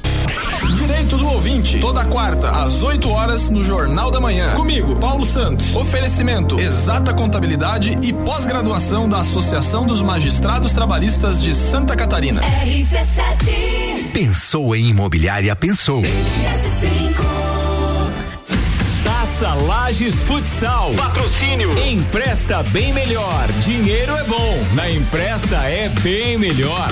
Direito 0.75 1.17
do 1.17 1.27
ouvinte, 1.27 1.79
toda 1.79 2.05
quarta, 2.05 2.49
às 2.49 2.83
8 2.83 3.09
horas, 3.09 3.49
no 3.49 3.63
Jornal 3.63 4.11
da 4.11 4.19
Manhã. 4.19 4.53
Comigo, 4.53 4.95
Paulo 4.95 5.25
Santos. 5.25 5.75
Oferecimento: 5.75 6.59
Exata 6.59 7.13
Contabilidade 7.13 7.97
e 8.01 8.13
pós-graduação 8.13 9.09
da 9.09 9.19
Associação 9.19 9.85
dos 9.85 10.01
Magistrados 10.01 10.71
Trabalhistas 10.71 11.41
de 11.41 11.53
Santa 11.55 11.95
Catarina. 11.95 12.41
Pensou 14.13 14.75
em 14.75 14.89
imobiliária, 14.89 15.55
pensou. 15.55 16.03
Taça 19.03 19.53
Lages 19.53 20.21
Futsal. 20.23 20.93
Patrocínio. 20.93 21.77
Empresta 21.77 22.61
bem 22.63 22.93
melhor. 22.93 23.47
Dinheiro 23.63 24.15
é 24.15 24.23
bom. 24.23 24.63
Na 24.75 24.89
empresta 24.89 25.55
é 25.57 25.89
bem 26.01 26.37
melhor. 26.37 26.89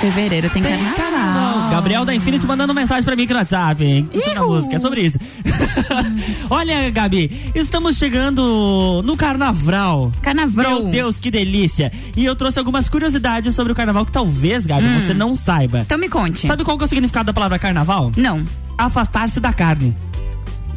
Fevereiro 0.00 0.48
tem, 0.48 0.62
carnaval. 0.62 1.70
Gabriel 1.70 2.04
da 2.06 2.14
Infinity 2.14 2.46
mandando 2.46 2.74
mensagem 2.74 3.04
pra 3.04 3.14
mim 3.14 3.24
aqui 3.24 3.32
no 3.34 3.38
WhatsApp, 3.38 3.84
hein? 3.84 4.08
Isso 4.14 4.28
na 4.34 4.40
Ihu. 4.40 4.48
música, 4.48 4.76
é 4.76 4.80
sobre 4.80 5.02
isso. 5.02 5.18
Olha, 6.48 6.88
Gabi, 6.90 7.52
estamos 7.54 7.96
chegando 7.96 9.02
no 9.04 9.16
carnaval. 9.16 10.10
Carnaval. 10.22 10.82
Meu 10.82 10.90
Deus, 10.90 11.20
que 11.20 11.30
delícia. 11.30 11.92
E 12.16 12.24
eu 12.24 12.34
trouxe 12.34 12.58
algumas 12.58 12.88
curiosidades 12.88 13.54
sobre 13.54 13.72
o 13.72 13.76
carnaval 13.76 14.06
que 14.06 14.12
talvez, 14.12 14.64
Gabi, 14.64 14.86
você 15.00 15.12
não 15.12 15.36
saiba. 15.36 15.80
Então 15.80 15.98
me 15.98 16.08
conte. 16.08 16.46
Sabe 16.46 16.64
qual 16.64 16.78
que 16.78 16.84
é 16.84 16.86
o 16.86 16.88
significado 16.88 17.26
da 17.26 17.32
palavra 17.34 17.58
carnaval? 17.58 18.10
Não. 18.16 18.44
Afastar-se 18.78 19.38
da 19.38 19.52
carne. 19.52 19.94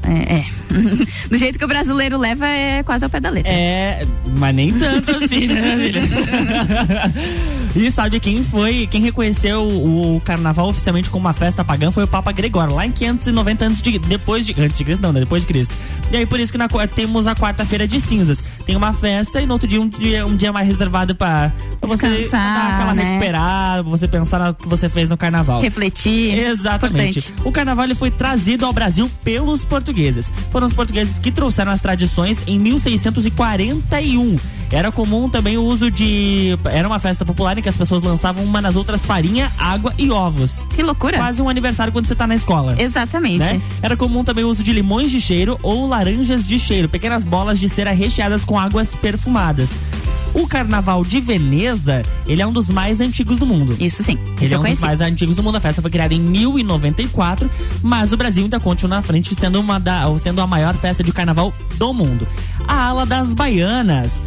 É, 0.03 0.37
é. 0.37 0.45
Do 1.29 1.37
jeito 1.37 1.57
que 1.57 1.65
o 1.65 1.67
brasileiro 1.67 2.17
leva, 2.17 2.47
é 2.47 2.83
quase 2.83 3.03
ao 3.03 3.09
pé 3.09 3.19
da 3.19 3.29
letra. 3.29 3.51
É, 3.51 4.05
mas 4.37 4.55
nem 4.55 4.73
tanto 4.73 5.11
assim, 5.11 5.47
né, 5.47 5.77
filha? 5.77 6.01
E 7.75 7.89
sabe 7.89 8.19
quem 8.19 8.43
foi, 8.43 8.85
quem 8.85 9.01
reconheceu 9.01 9.63
o, 9.63 10.21
carnaval 10.23 10.69
oficialmente 10.69 11.09
como 11.09 11.25
uma 11.25 11.33
festa 11.33 11.65
pagã 11.65 11.91
foi 11.91 12.03
o 12.03 12.07
Papa 12.07 12.31
Gregório, 12.31 12.75
lá 12.75 12.85
em 12.85 12.91
590 12.91 13.65
antes 13.65 13.81
de 13.81 13.97
depois 13.97 14.45
de 14.45 14.53
antes 14.61 14.77
de 14.77 14.83
Cristo, 14.83 15.01
não, 15.01 15.11
né, 15.11 15.21
depois 15.21 15.41
de 15.41 15.47
Cristo. 15.47 15.75
E 16.11 16.17
aí 16.17 16.25
por 16.25 16.39
isso 16.39 16.51
que 16.51 16.57
na, 16.57 16.67
temos 16.95 17.25
a 17.25 17.33
quarta-feira 17.33 17.87
de 17.87 17.99
cinzas. 17.99 18.43
Tem 18.65 18.75
uma 18.75 18.93
festa 18.93 19.41
e 19.41 19.45
no 19.45 19.53
outro 19.53 19.67
dia 19.67 19.81
um 19.81 19.87
dia, 19.87 20.25
um 20.25 20.35
dia 20.35 20.51
mais 20.51 20.67
reservado 20.67 21.15
pra, 21.15 21.51
pra 21.79 21.89
você 21.89 22.07
Descansar, 22.07 22.55
dar 22.55 22.73
aquela 22.75 22.93
né? 22.93 23.03
recuperar, 23.03 23.83
você 23.83 24.07
pensar 24.07 24.39
no 24.39 24.53
que 24.53 24.67
você 24.67 24.87
fez 24.87 25.09
no 25.09 25.17
carnaval. 25.17 25.61
Refletir. 25.61 26.37
Exatamente. 26.37 27.19
Importante. 27.19 27.47
O 27.47 27.51
carnaval 27.51 27.85
ele 27.85 27.95
foi 27.95 28.09
trazido 28.11 28.65
ao 28.65 28.73
Brasil 28.73 29.09
pelos 29.23 29.63
portugueses. 29.63 30.31
Foram 30.51 30.67
os 30.67 30.73
portugueses 30.73 31.19
que 31.19 31.31
trouxeram 31.31 31.71
as 31.71 31.81
tradições 31.81 32.37
em 32.47 32.57
1641. 32.57 34.37
Era 34.73 34.91
comum 34.91 35.29
também 35.29 35.55
o 35.55 35.63
uso 35.63 35.91
de. 35.91 36.57
Era 36.65 36.87
uma 36.87 36.97
festa 36.97 37.23
popular 37.23 37.55
em 37.55 37.61
que 37.61 37.69
as 37.69 37.77
pessoas 37.77 38.01
lançavam 38.01 38.43
uma 38.43 38.59
nas 38.59 38.75
outras 38.75 39.05
farinha, 39.05 39.51
água 39.59 39.93
e 39.99 40.09
ovos. 40.09 40.65
Que 40.75 40.81
loucura. 40.81 41.17
Quase 41.17 41.43
um 41.43 41.47
aniversário 41.47 41.93
quando 41.93 42.07
você 42.07 42.15
tá 42.15 42.25
na 42.25 42.35
escola. 42.35 42.75
Exatamente. 42.79 43.37
Né? 43.37 43.61
Era 43.83 43.95
comum 43.95 44.23
também 44.23 44.43
o 44.43 44.49
uso 44.49 44.63
de 44.63 44.73
limões 44.73 45.11
de 45.11 45.21
cheiro 45.21 45.59
ou 45.61 45.85
laranjas 45.87 46.47
de 46.47 46.57
cheiro, 46.57 46.89
pequenas 46.89 47.23
bolas 47.23 47.59
de 47.59 47.69
cera 47.69 47.91
recheadas 47.91 48.43
com 48.43 48.52
águas 48.57 48.95
perfumadas. 48.95 49.71
O 50.33 50.47
carnaval 50.47 51.03
de 51.03 51.21
Veneza, 51.21 52.01
ele 52.25 52.41
é 52.41 52.47
um 52.47 52.51
dos 52.51 52.67
mais 52.67 52.99
antigos 52.99 53.37
do 53.37 53.45
mundo. 53.45 53.75
Isso 53.79 54.01
sim. 54.01 54.17
Ele 54.37 54.45
Isso 54.45 54.53
é 54.55 54.57
um 54.57 54.61
dos 54.61 54.65
conheci. 54.65 54.81
mais 54.81 54.99
antigos 54.99 55.35
do 55.35 55.43
mundo. 55.43 55.57
A 55.57 55.59
festa 55.59 55.79
foi 55.79 55.91
criada 55.91 56.11
em 56.15 56.19
1094, 56.19 57.47
mas 57.83 58.11
o 58.11 58.17
Brasil 58.17 58.41
ainda 58.43 58.59
continua 58.59 58.95
na 58.95 59.01
frente, 59.03 59.35
sendo, 59.35 59.59
uma 59.59 59.79
da, 59.79 60.05
sendo 60.17 60.41
a 60.41 60.47
maior 60.47 60.73
festa 60.73 61.03
de 61.03 61.11
carnaval 61.11 61.53
do 61.77 61.93
mundo. 61.93 62.27
A 62.67 62.87
ala 62.87 63.05
das 63.05 63.31
baianas. 63.31 64.23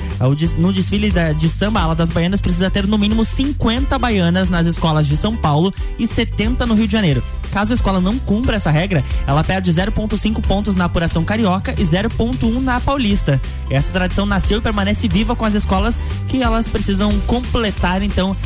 No 0.58 0.72
desfile 0.72 1.12
de 1.36 1.48
samba, 1.48 1.80
a 1.80 1.82
ala 1.82 1.94
das 1.96 2.10
baianas 2.10 2.40
precisa 2.40 2.70
ter 2.70 2.86
no 2.86 2.96
mínimo 2.96 3.24
50 3.24 3.98
baianas 3.98 4.48
nas 4.48 4.64
escolas 4.66 5.08
de 5.08 5.16
São 5.16 5.36
Paulo 5.36 5.74
e 5.98 6.06
70 6.06 6.66
no 6.66 6.74
Rio 6.74 6.86
de 6.86 6.92
Janeiro. 6.92 7.20
Caso 7.56 7.72
a 7.72 7.74
escola 7.74 8.02
não 8.02 8.18
cumpra 8.18 8.56
essa 8.56 8.70
regra, 8.70 9.02
ela 9.26 9.42
perde 9.42 9.72
0,5 9.72 10.42
pontos 10.42 10.76
na 10.76 10.84
apuração 10.84 11.24
carioca 11.24 11.72
e 11.72 11.84
0,1 11.86 12.60
na 12.60 12.78
paulista. 12.78 13.40
Essa 13.70 13.90
tradição 13.90 14.26
nasceu 14.26 14.58
e 14.58 14.60
permanece 14.60 15.08
viva 15.08 15.34
com 15.34 15.42
as 15.42 15.54
escolas 15.54 15.98
que 16.28 16.42
elas 16.42 16.68
precisam 16.68 17.18
completar, 17.20 18.02
então, 18.02 18.36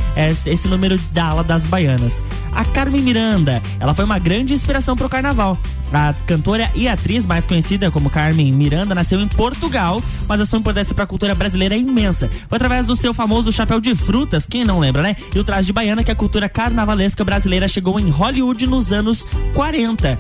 esse 0.47 0.69
número 0.69 0.97
da 1.13 1.25
ala 1.25 1.43
das 1.43 1.65
baianas. 1.65 2.23
A 2.53 2.65
Carmen 2.65 3.03
Miranda, 3.03 3.61
ela 3.81 3.95
foi 3.95 4.05
uma 4.05 4.21
grande 4.21 4.55
inspiração 4.55 4.95
para 4.95 5.07
o 5.07 5.11
carnaval. 5.11 5.59
A 5.93 6.15
cantora 6.27 6.71
e 6.75 6.89
atriz 6.89 7.27
mais 7.27 7.47
conhecida 7.47 7.91
como 7.91 8.11
Carmen 8.11 8.53
Miranda 8.53 8.95
nasceu 8.95 9.21
em 9.21 9.29
Portugal, 9.29 10.03
mas 10.29 10.41
a 10.41 10.47
sua 10.47 10.59
importância 10.59 10.95
para 10.95 11.05
a 11.05 11.07
cultura 11.07 11.35
brasileira 11.35 11.75
é 11.75 11.79
imensa. 11.79 12.31
Foi 12.49 12.57
através 12.57 12.87
do 12.87 12.95
seu 12.95 13.13
famoso 13.13 13.51
chapéu 13.51 13.81
de 13.81 13.95
frutas, 13.95 14.47
quem 14.47 14.65
não 14.65 14.79
lembra, 14.79 15.03
né? 15.03 15.17
E 15.35 15.39
o 15.39 15.45
traje 15.45 15.67
de 15.67 15.73
baiana 15.73 16.05
que 16.05 16.11
a 16.11 16.15
cultura 16.15 16.49
carnavalesca 16.49 17.25
brasileira 17.25 17.67
chegou 17.67 17.99
em 17.99 18.09
Hollywood 18.09 18.67
nos 18.67 18.93
anos 18.93 19.27
40. 19.55 20.19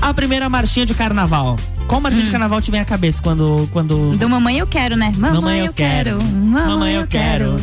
A 0.00 0.12
primeira 0.12 0.48
marchinha 0.48 0.84
de 0.84 0.94
carnaval. 0.94 1.56
Qual 1.86 2.00
marchinha 2.00 2.24
de 2.24 2.30
carnaval 2.30 2.60
te 2.60 2.70
vem 2.70 2.80
à 2.80 2.84
cabeça 2.84 3.22
quando. 3.22 3.68
quando... 3.72 4.16
Do 4.16 4.28
Mamãe 4.28 4.58
Eu 4.58 4.66
Quero, 4.66 4.96
né? 4.96 5.12
Mamãe, 5.16 5.64
Eu 5.66 5.72
Quero. 5.72 6.22
Mamãe 6.22 6.94
Eu 6.94 7.06
Quero. 7.06 7.60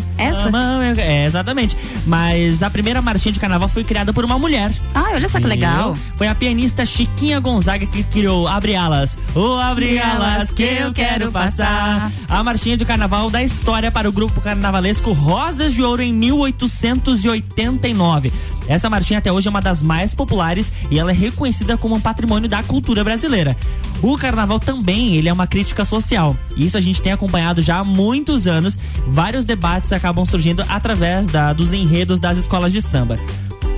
Mamãe 0.52 0.90
eu... 0.90 1.00
É, 1.00 1.26
exatamente. 1.26 1.78
Mas 2.06 2.62
a 2.64 2.70
primeira 2.70 3.02
marchinha 3.02 3.34
de 3.34 3.40
carnaval 3.40 3.70
foi 3.70 3.84
criada 3.84 4.14
por 4.14 4.26
uma 4.26 4.40
mulher. 4.40 4.72
Ah, 4.94 5.12
olha 5.14 5.30
só 5.30 5.40
que 5.40 5.48
legal. 5.48 5.96
Foi 6.18 6.28
a 6.28 6.36
pianista 6.36 6.86
Chiquinha 6.86 7.40
Gonzaga 7.40 7.86
que 7.86 8.04
criou 8.04 8.46
Abre 8.48 8.76
Alas. 8.76 9.18
Ô, 9.36 9.58
abre 9.58 10.00
alas 10.00 10.52
que 10.52 10.64
eu 10.64 10.94
quero 10.94 11.32
passar. 11.32 12.12
A 12.28 12.44
marchinha 12.44 12.78
de 12.78 12.86
carnaval 12.86 13.30
da 13.30 13.44
história 13.44 13.92
para 13.92 14.08
o 14.08 14.12
grupo 14.12 14.40
carnavalesco 14.42 15.12
Rosas 15.12 15.74
de 15.74 15.84
Ouro 15.84 16.02
em 16.02 16.14
1889. 16.14 18.32
Essa 18.68 18.90
marchinha 18.90 19.20
até 19.20 19.32
hoje 19.32 19.48
é 19.48 19.50
uma 19.52 19.62
das 19.62 19.82
mais 19.82 20.14
populares 20.16 20.72
e 20.90 20.98
ela 21.00 21.12
é 21.12 21.14
reconhecida 21.14 21.78
como 21.78 21.96
um 21.96 22.02
patrimônio 22.02 22.48
da 22.50 22.64
cultura 22.64 23.04
brasileira. 23.04 23.56
O 24.02 24.18
carnaval 24.18 24.60
também, 24.60 25.16
ele 25.16 25.30
é 25.30 25.34
uma 25.34 25.48
crítica 25.48 25.86
social. 25.86 26.36
E 26.56 26.66
isso 26.66 26.78
a 26.78 26.82
gente 26.82 27.02
tem 27.02 27.12
acompanhado 27.14 27.62
já 27.62 27.78
há 27.78 27.84
muitos 27.84 28.48
anos. 28.48 28.78
Vários 29.08 29.46
debates 29.46 29.92
acabam 29.94 30.26
surgindo 30.26 30.64
através 30.68 31.28
da- 31.28 31.54
dos 31.54 31.74
enredos 31.74 32.20
das 32.20 32.38
escolas 32.38 32.72
de 32.74 32.82
samba. 32.82 33.20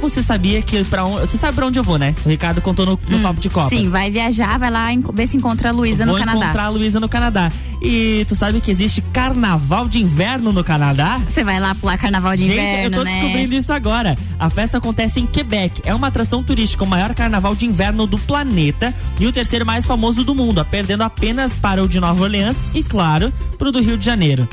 Você 0.06 0.22
sabia 0.22 0.62
que 0.62 0.84
para 0.86 1.04
onde, 1.04 1.22
você 1.22 1.38
sabe 1.38 1.56
pra 1.56 1.66
onde 1.66 1.80
eu 1.80 1.84
vou, 1.84 1.98
né? 1.98 2.16
O 2.26 2.30
Ricardo 2.30 2.62
contou 2.62 2.86
no, 2.86 3.00
no 3.10 3.20
papo 3.20 3.40
de 3.42 3.50
Copa. 3.50 3.70
Sim, 3.70 3.90
vai 3.90 4.10
viajar, 4.12 4.58
vai 4.60 4.70
lá 4.70 4.88
ver 5.14 5.28
se 5.28 5.36
encontra 5.36 5.70
a 5.70 5.72
Luísa 5.72 6.06
no 6.06 6.12
Vou 6.12 6.20
Canadá. 6.20 6.40
encontrar 6.40 6.64
a 6.66 6.70
Luísa 6.70 7.00
no 7.00 7.10
Canadá. 7.10 7.52
E 7.82 8.24
tu 8.28 8.36
sabe 8.36 8.62
que 8.62 8.70
existe 8.72 9.02
carnaval 9.02 9.88
de 9.90 10.00
inverno 10.00 10.54
no 10.54 10.64
Canadá? 10.64 11.20
Você 11.28 11.44
vai 11.44 11.60
lá 11.60 11.74
pular 11.76 11.98
carnaval 11.98 12.36
de 12.38 12.46
Gente, 12.46 12.54
inverno, 12.54 12.96
eu 12.96 13.00
tô 13.00 13.04
né? 13.04 13.20
descobrindo 13.20 13.56
isso 13.56 13.74
agora. 13.74 14.18
A 14.40 14.50
festa 14.50 14.78
acontece 14.78 15.20
em 15.20 15.26
Quebec. 15.26 15.82
É 15.84 15.94
uma 15.94 16.08
atração 16.08 16.44
turística, 16.44 16.84
o 16.84 16.88
maior 16.88 17.14
carnaval 17.16 17.56
de 17.56 17.66
inverno 17.66 18.06
do 18.08 18.18
planeta 18.20 18.94
e 19.20 19.26
o 19.26 19.32
terceiro 19.32 19.66
mais 19.66 19.86
famoso 19.86 20.24
do 20.24 20.34
mundo, 20.36 20.64
perdendo 20.70 21.02
apenas 21.04 21.52
para 21.54 21.84
o 21.84 21.88
de 21.88 22.00
Nova 22.00 22.24
Orleans 22.24 22.56
e, 22.74 22.84
claro, 22.84 23.34
pro 23.58 23.72
do 23.72 23.82
Rio 23.82 23.98
de 23.98 24.06
Janeiro. 24.06 24.48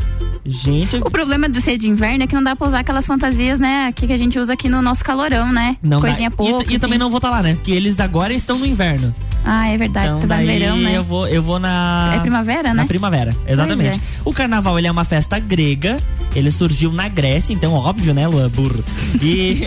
Gente, 0.44 0.96
O 0.96 1.08
problema 1.08 1.48
do 1.48 1.60
ser 1.60 1.78
de 1.78 1.88
inverno 1.88 2.24
é 2.24 2.26
que 2.26 2.34
não 2.34 2.42
dá 2.42 2.56
pra 2.56 2.66
usar 2.66 2.80
aquelas 2.80 3.06
fantasias, 3.06 3.60
né? 3.60 3.92
Que 3.92 4.12
a 4.12 4.16
gente 4.16 4.40
usa 4.40 4.54
aqui 4.54 4.68
no 4.68 4.82
nosso 4.82 5.04
calorão, 5.04 5.41
né? 5.50 5.76
não 5.82 6.00
dá. 6.00 6.08
Coisinha 6.08 6.28
E- 6.28 6.36
pouca. 6.36 6.72
E, 6.72 6.78
também 6.78 6.96
enfim. 6.96 6.98
não 6.98 7.08
vou 7.10 7.16
estar 7.18 7.30
lá, 7.30 7.42
né? 7.42 7.54
Porque 7.54 7.72
eles 7.72 7.98
agora 8.00 8.34
estão 8.34 8.58
no 8.58 8.66
inverno. 8.66 9.14
Ah, 9.44 9.68
é 9.68 9.76
verdade. 9.76 10.06
Então 10.08 10.20
tu 10.20 10.26
vai 10.26 10.40
no 10.42 10.46
daí 10.46 10.58
verão, 10.58 10.76
né? 10.76 10.96
eu 10.96 11.04
vou, 11.04 11.26
eu 11.28 11.42
vou 11.42 11.58
na. 11.58 12.12
É 12.14 12.18
primavera, 12.20 12.68
Na 12.68 12.82
né? 12.82 12.84
primavera, 12.86 13.36
exatamente. 13.46 13.98
Pois 13.98 14.20
O 14.24 14.32
carnaval 14.32 14.78
ele 14.78 14.86
é 14.86 14.90
uma 14.90 15.04
festa 15.04 15.38
grega. 15.38 15.96
Ele 16.34 16.50
surgiu 16.50 16.90
na 16.90 17.08
Grécia, 17.08 17.52
então 17.52 17.74
óbvio, 17.74 18.14
né, 18.14 18.26
Luan 18.26 18.48
Burro? 18.48 18.82
E, 19.20 19.66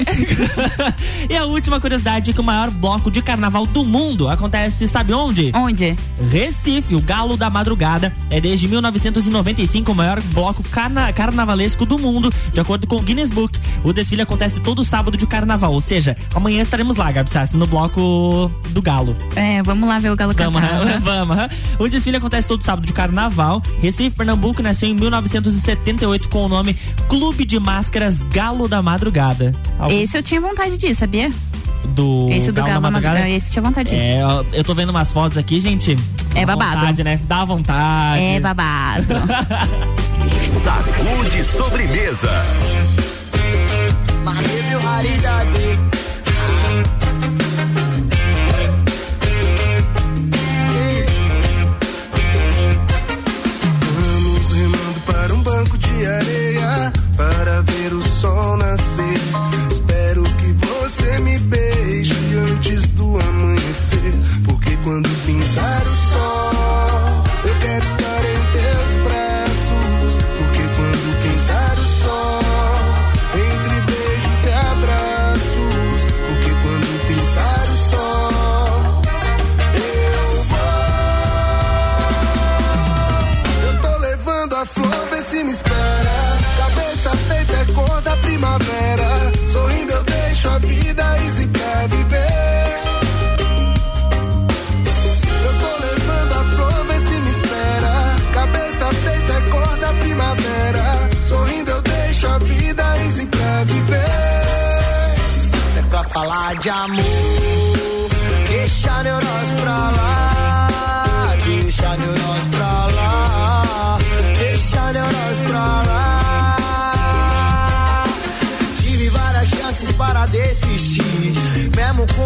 e 1.29 1.35
a 1.37 1.45
última 1.45 1.79
curiosidade 1.79 2.31
é 2.31 2.33
que 2.33 2.41
o 2.41 2.43
maior 2.43 2.71
bloco 2.71 3.11
de 3.11 3.21
carnaval 3.21 3.67
do 3.67 3.83
mundo 3.83 4.27
acontece, 4.27 4.87
sabe 4.87 5.13
onde? 5.13 5.51
Onde? 5.53 5.95
Recife, 6.31 6.95
o 6.95 7.01
Galo 7.01 7.37
da 7.37 7.51
Madrugada, 7.51 8.11
é 8.31 8.41
desde 8.41 8.67
1995 8.67 9.91
o 9.91 9.95
maior 9.95 10.19
bloco 10.33 10.63
carna- 10.63 11.13
carnavalesco 11.13 11.85
do 11.85 11.99
mundo, 11.99 12.33
de 12.51 12.59
acordo 12.59 12.87
com 12.87 12.95
o 12.95 13.01
Guinness 13.01 13.29
Book. 13.29 13.59
O 13.83 13.93
desfile 13.93 14.23
acontece 14.23 14.59
todo 14.59 14.83
sábado 14.83 15.15
de 15.17 15.27
carnaval, 15.27 15.71
ou 15.71 15.81
seja, 15.81 16.17
amanhã 16.33 16.63
estaremos 16.63 16.97
lá, 16.97 17.11
Gabi 17.11 17.29
Sassi, 17.29 17.57
no 17.57 17.67
bloco 17.67 18.51
do 18.69 18.81
Galo. 18.81 19.15
É, 19.35 19.61
vamos 19.65 19.89
lá 19.89 19.99
ver 19.99 20.11
o 20.11 20.15
Galo 20.15 20.33
Vamos, 20.33 20.61
cantar. 20.61 20.99
vamos. 21.01 21.37
O 21.79 21.87
desfile 21.89 22.17
acontece 22.17 22.47
todo 22.47 22.63
sábado 22.63 22.85
de 22.85 22.93
carnaval. 22.93 23.61
Recife, 23.81 24.15
Pernambuco 24.15 24.61
nasceu 24.61 24.87
em 24.89 24.93
1978 24.93 26.29
com 26.29 26.45
o 26.45 26.47
nome 26.47 26.75
Clube 27.09 27.43
de 27.45 27.59
Máscaras 27.59 28.23
Galo 28.23 28.67
da 28.67 28.81
Madrugada. 28.81 29.53
Algum- 29.79 29.93
Esse 29.95 30.17
eu 30.17 30.23
tinha 30.23 30.39
vontade 30.39 30.77
de 30.77 30.87
ir, 30.87 30.95
sabia? 30.95 31.31
do 31.89 32.27
Esse 32.31 32.51
do 32.51 32.53
Galo 32.55 32.67
da 32.67 32.73
Galo 32.73 32.81
da 32.81 32.91
Madrugada. 32.91 33.15
Madrugada, 33.19 33.29
esse 33.29 33.51
tinha 33.51 33.61
vontade 33.61 33.89
de 33.89 33.95
ir. 33.95 33.99
É, 33.99 34.25
ó, 34.25 34.43
eu 34.53 34.63
tô 34.63 34.73
vendo 34.73 34.89
umas 34.89 35.11
fotos 35.11 35.37
aqui, 35.37 35.59
gente. 35.59 35.95
É 36.33 36.45
Dá 36.45 36.55
babado. 36.55 36.79
Vontade, 36.81 37.03
né? 37.03 37.19
Dá 37.27 37.45
vontade. 37.45 38.21
É 38.23 38.39
babado. 38.39 39.05
Sacude 40.63 41.43
sobremesa. 41.43 42.29
Ver 57.61 57.93
o 57.93 58.01
sol 58.19 58.57
nascer. 58.57 59.19
Espero 59.71 60.23
que 60.23 60.51
você 60.65 61.19
me 61.19 61.37
beije 61.39 62.15
antes 62.51 62.81
do 62.89 63.19
amanhecer, 63.19 64.13
porque 64.45 64.77
quando 64.83 65.09
pintar 65.25 65.81
o 65.81 65.95
sol, 66.11 67.23
eu 67.45 67.59
quero 67.59 67.85
estar 67.85 68.14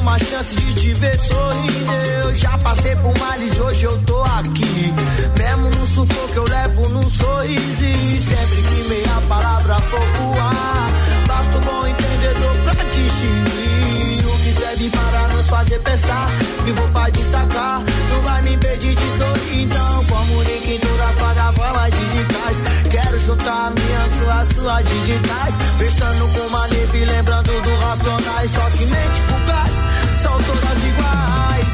alguma 0.10 0.20
chance 0.20 0.56
de 0.56 0.74
te 0.74 0.94
ver 0.96 1.18
sorrindo. 1.20 1.94
Eu 2.24 2.34
já 2.34 2.58
passei 2.58 2.96
por 2.96 3.18
males 3.20 3.60
hoje 3.60 3.86
eu 3.86 3.98
tô 4.06 4.22
aqui. 4.24 4.94
Mesmo 5.38 5.70
no 5.70 5.86
sufoco 5.86 6.34
eu 6.36 6.44
levo 6.46 6.90
num 6.90 7.08
sorriso. 7.08 7.84
E 7.84 8.20
sempre 8.20 8.62
que 8.62 8.90
meia 8.90 9.22
palavra 9.28 9.76
for 9.76 10.00
voar, 10.18 10.90
basta 11.28 11.58
um 11.58 11.62
bom 11.62 11.88
entendedor 11.88 12.56
pra 12.64 12.74
distinguir. 12.86 14.19
Serve 14.60 14.90
para 14.90 15.28
nos 15.30 15.48
fazer 15.48 15.80
pensar. 15.80 16.30
Vivo 16.66 16.88
pra 16.90 17.10
destacar, 17.10 17.82
não 18.12 18.22
vai 18.22 18.42
me 18.44 18.54
impedir 18.54 18.96
de 18.96 19.18
sorrir. 19.18 19.64
Então, 19.64 20.06
comunique 20.06 20.74
em 20.76 20.80
toda 20.80 21.08
plataformas 21.18 21.92
digitais. 21.92 22.62
Quero 22.92 23.20
juntar 23.20 23.72
minhas 23.72 24.14
suas, 24.18 24.48
suas 24.50 24.86
digitais. 24.86 25.56
Pensando 25.78 26.34
com 26.34 26.48
uma 26.48 26.68
neve, 26.68 27.06
lembrando 27.06 27.62
do 27.62 27.76
racionais. 27.78 28.52
Só 28.52 28.70
que 28.72 28.86
mente 28.86 29.22
fugaz, 29.28 30.22
são 30.22 30.38
todas 30.44 30.84
iguais. 30.84 31.74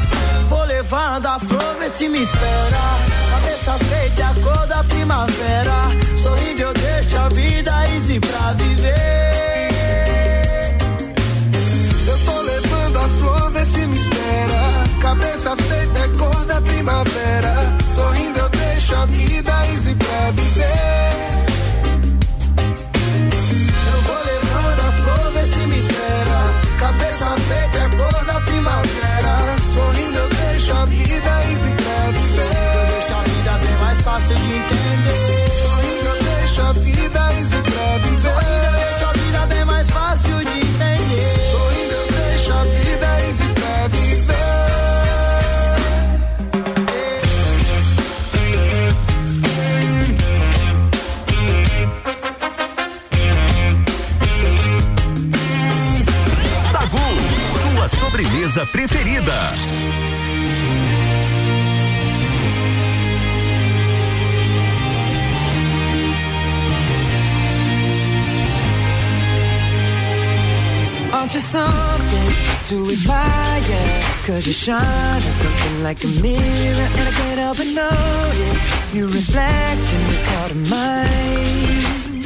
Vou 0.49 0.63
levando 0.65 1.25
a 1.25 1.39
flor, 1.39 1.75
vê 1.79 1.89
se 1.89 2.07
me 2.07 2.21
espera. 2.21 2.83
Cabeça 3.31 3.73
feita, 3.85 4.27
a 4.27 4.33
cor 4.43 4.67
da 4.67 4.83
primavera. 4.83 5.89
Sorrindo, 6.21 6.61
eu 6.61 6.73
deixo 6.73 7.17
a 7.17 7.29
vida 7.29 7.71
easy 7.95 8.19
pra 8.19 8.53
viver. 8.53 9.25
Eu 12.07 12.17
tô 12.25 12.34
a 13.05 13.09
flor, 13.19 13.51
vê 13.51 13.65
se 13.65 13.85
me 13.85 13.95
espera. 13.95 14.61
Cabeça 15.01 15.55
feita 15.55 15.99
é 15.99 16.07
cor 16.17 16.45
da 16.45 16.61
primavera. 16.61 17.53
Sorrindo 17.95 18.39
eu 18.39 18.49
deixo 18.49 18.95
a 18.95 19.05
vida 19.05 19.67
easy 19.67 19.95
pra 19.95 20.31
viver. 20.31 20.84
Sobremesa 58.55 58.65
preferida. 58.71 59.51
Aren't 71.11 71.33
you 71.33 71.39
something 71.39 72.33
to 72.69 72.91
admire? 72.91 74.03
Cause 74.25 74.47
you 74.47 74.53
shine 74.53 75.21
something 75.21 75.83
like 75.83 76.03
a 76.03 76.07
mirror 76.21 76.89
And 76.97 77.07
I 77.07 77.11
can't 77.11 77.39
help 77.39 77.57
but 77.57 77.67
notice 77.67 78.93
You 78.93 79.05
reflect 79.05 79.93
in 79.93 80.03
this 80.09 80.25
heart 80.29 80.51
of 80.51 80.69
mine 80.69 82.21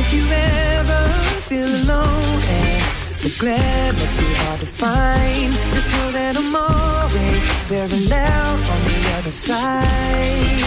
If 0.00 0.12
you 0.14 0.24
ever 0.32 1.12
feel 1.42 1.66
alone 1.66 2.75
the 3.22 3.30
glare 3.38 3.92
makes 3.92 4.18
me 4.18 4.34
hard 4.42 4.60
to 4.60 4.66
find. 4.66 5.52
Just 5.74 5.90
know 5.92 6.10
that 6.12 6.36
I'm 6.36 6.54
always 6.54 7.44
parallel 7.68 8.54
on 8.72 8.80
the 8.88 8.98
other 9.18 9.32
side. 9.32 10.66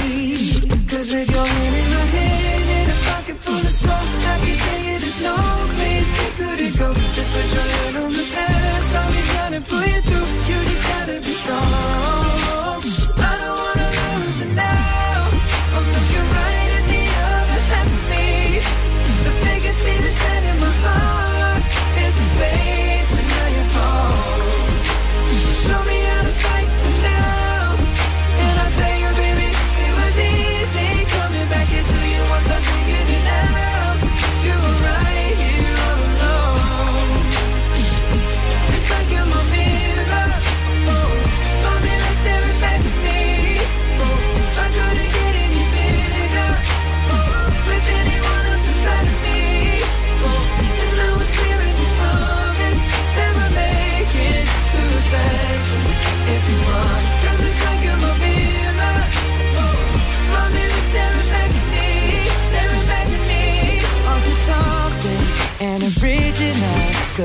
Cause 0.89 1.13
with 1.13 1.29
your 1.29 1.45
hand 1.45 1.75
in 1.75 1.89
my 1.89 2.05
hand 2.17 2.69
And 2.77 2.91
a 2.91 2.95
pocket 3.05 3.38
full 3.38 3.53
of 3.53 3.73
soul 3.73 3.93
I 3.93 4.39
can 4.43 4.57
tell 4.57 4.81
you 4.89 4.97
there's 4.99 5.21
no 5.21 5.35
place 5.77 6.09
we 6.19 6.27
couldn't 6.39 6.75
go 6.79 6.93
Just 7.13 7.29
put 7.31 7.53
your 7.53 7.78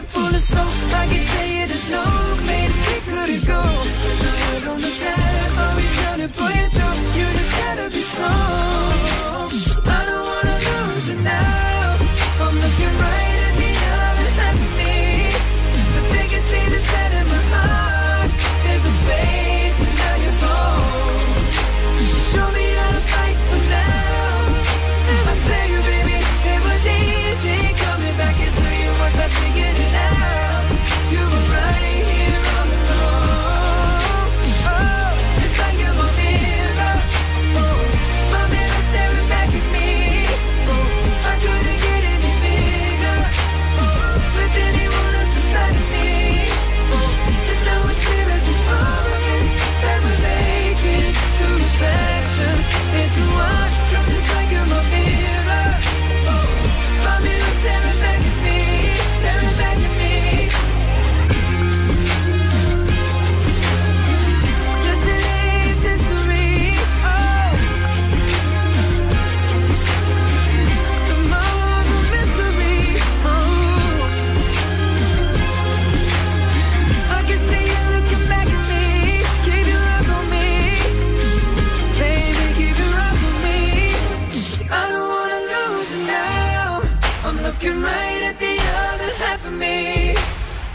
pocket 0.00 0.12
full 0.12 0.34
of 0.34 0.42
soap 0.42 0.94
I 0.94 1.06
can 1.06 1.26
tell 1.26 1.46
you 1.46 1.66
there's 1.66 1.90
no 1.90 2.04
place 2.44 2.76
we 2.88 3.00
couldn't 3.10 3.46
go 3.46 3.60
put 4.02 4.22
your 4.22 4.36
head 4.42 4.64
on 4.68 4.78
the 4.78 4.92
past 5.00 5.58
I'll 5.58 5.76
be 5.76 5.82
trying 5.98 6.20
to 6.20 6.28
pull 6.36 6.50
you 6.50 6.68
through 6.74 7.18
You 7.18 7.26
just 7.38 7.52
gotta 7.60 7.86
be 7.90 8.02
strong. 8.10 9.50
I 9.86 10.00
don't 10.08 10.26
wanna 10.30 10.56
lose 10.68 11.08
you 11.08 11.16
now. 11.16 11.98
I'm 12.40 12.54
looking 12.54 12.98
right 12.98 13.39
looking 87.50 87.82
right 87.82 88.22
at 88.30 88.38
the 88.38 88.56
other 88.86 89.10
half 89.22 89.44
of 89.44 89.52
me. 89.52 90.14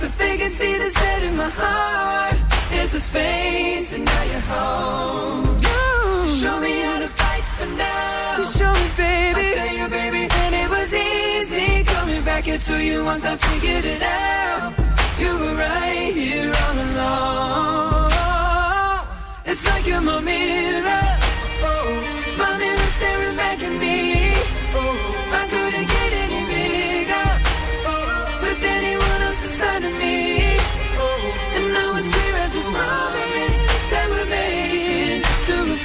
The 0.01 0.09
vacancy 0.23 0.71
that's 0.77 0.95
set 1.01 1.23
in 1.23 1.35
my 1.38 1.49
heart 1.61 2.38
is 2.81 2.91
the 2.91 2.99
space, 2.99 3.95
and 3.95 4.03
now 4.05 4.23
you're 4.31 4.47
home. 4.55 5.43
You 5.67 5.81
show 6.41 6.57
me 6.65 6.73
how 6.88 6.99
to 7.05 7.09
fight 7.19 7.45
for 7.57 7.69
now. 7.83 8.38
You 8.39 8.45
show 8.59 8.73
me, 8.79 8.88
baby. 8.97 9.45
I 9.51 9.55
tell 9.59 9.75
you, 9.79 9.88
baby, 9.99 10.23
and 10.41 10.53
it 10.63 10.69
was 10.75 10.89
easy 10.93 11.67
coming 11.95 12.23
back 12.29 12.45
into 12.53 12.75
you 12.88 12.97
once 13.11 13.23
I 13.25 13.35
figured 13.47 13.85
it 13.95 14.01
out. 14.01 14.73
You 15.21 15.31
were 15.41 15.55
right 15.67 16.11
here 16.19 16.51
all 16.63 16.77
along. 16.88 18.11
It's 19.45 19.63
like 19.69 19.83
you're 19.89 20.05
my 20.11 20.19
mirror. 20.19 21.07
Oh, 21.69 21.88
my 22.41 22.51
mirror 22.61 22.89
staring 22.97 23.38
back 23.43 23.59
at 23.67 23.75
me. 23.83 23.97
Oh, 24.79 24.95
I 25.41 25.43
couldn't 25.53 25.94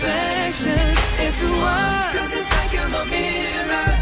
two 0.00 0.06
reflections 0.06 0.98
into 1.20 1.46
one. 1.52 2.12
Cause 2.16 2.32
it's 2.32 2.50
like 2.50 2.72
you're 2.72 2.88
my 2.88 3.04
mirror. 3.04 3.98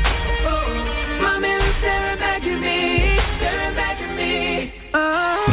Oh, 0.46 1.18
my 1.20 1.38
mirror 1.40 1.60
staring 1.60 2.18
back 2.18 2.44
at 2.44 2.60
me. 2.60 3.18
Staring 3.36 3.74
back 3.74 4.00
at 4.00 4.16
me. 4.16 4.72
Sagu. 4.92 5.47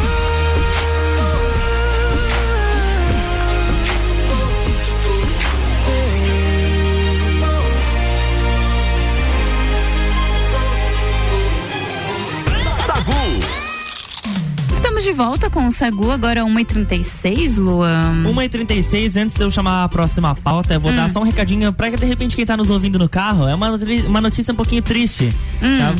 Volta 15.16 15.48
com 15.48 15.66
o 15.66 15.72
Sagu, 15.72 16.10
agora 16.10 16.42
1h36, 16.44 17.56
Luan. 17.56 18.22
1h36, 18.24 19.16
antes 19.16 19.34
de 19.36 19.42
eu 19.42 19.50
chamar 19.50 19.84
a 19.84 19.88
próxima 19.88 20.34
pauta, 20.34 20.74
eu 20.74 20.80
vou 20.80 20.92
Hum. 20.92 20.96
dar 20.96 21.10
só 21.10 21.20
um 21.20 21.22
recadinho 21.22 21.72
pra 21.72 21.90
que 21.90 21.96
de 21.96 22.04
repente 22.04 22.36
quem 22.36 22.44
tá 22.44 22.54
nos 22.54 22.68
ouvindo 22.68 22.98
no 22.98 23.08
carro. 23.08 23.48
É 23.48 23.54
uma, 23.54 23.70
uma 24.06 24.20
notícia 24.20 24.52
um 24.52 24.56
pouquinho 24.56 24.82
triste. 24.82 25.32
Hum. 25.62 25.78
tá? 25.78 25.94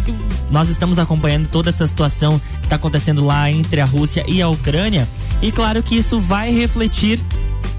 Nós 0.51 0.69
estamos 0.69 0.99
acompanhando 0.99 1.49
toda 1.49 1.71
essa 1.71 1.87
situação 1.87 2.39
que 2.61 2.69
tá 2.69 2.77
acontecendo 2.77 3.25
lá 3.25 3.51
entre 3.51 3.81
a 3.81 3.87
Rússia 3.87 4.23
e 4.29 4.43
a 4.43 4.49
Ucrânia. 4.49 5.09
E 5.41 5.51
claro 5.51 5.83
que 5.83 5.97
isso 5.97 6.21
vai 6.21 6.53
refletir 6.53 7.19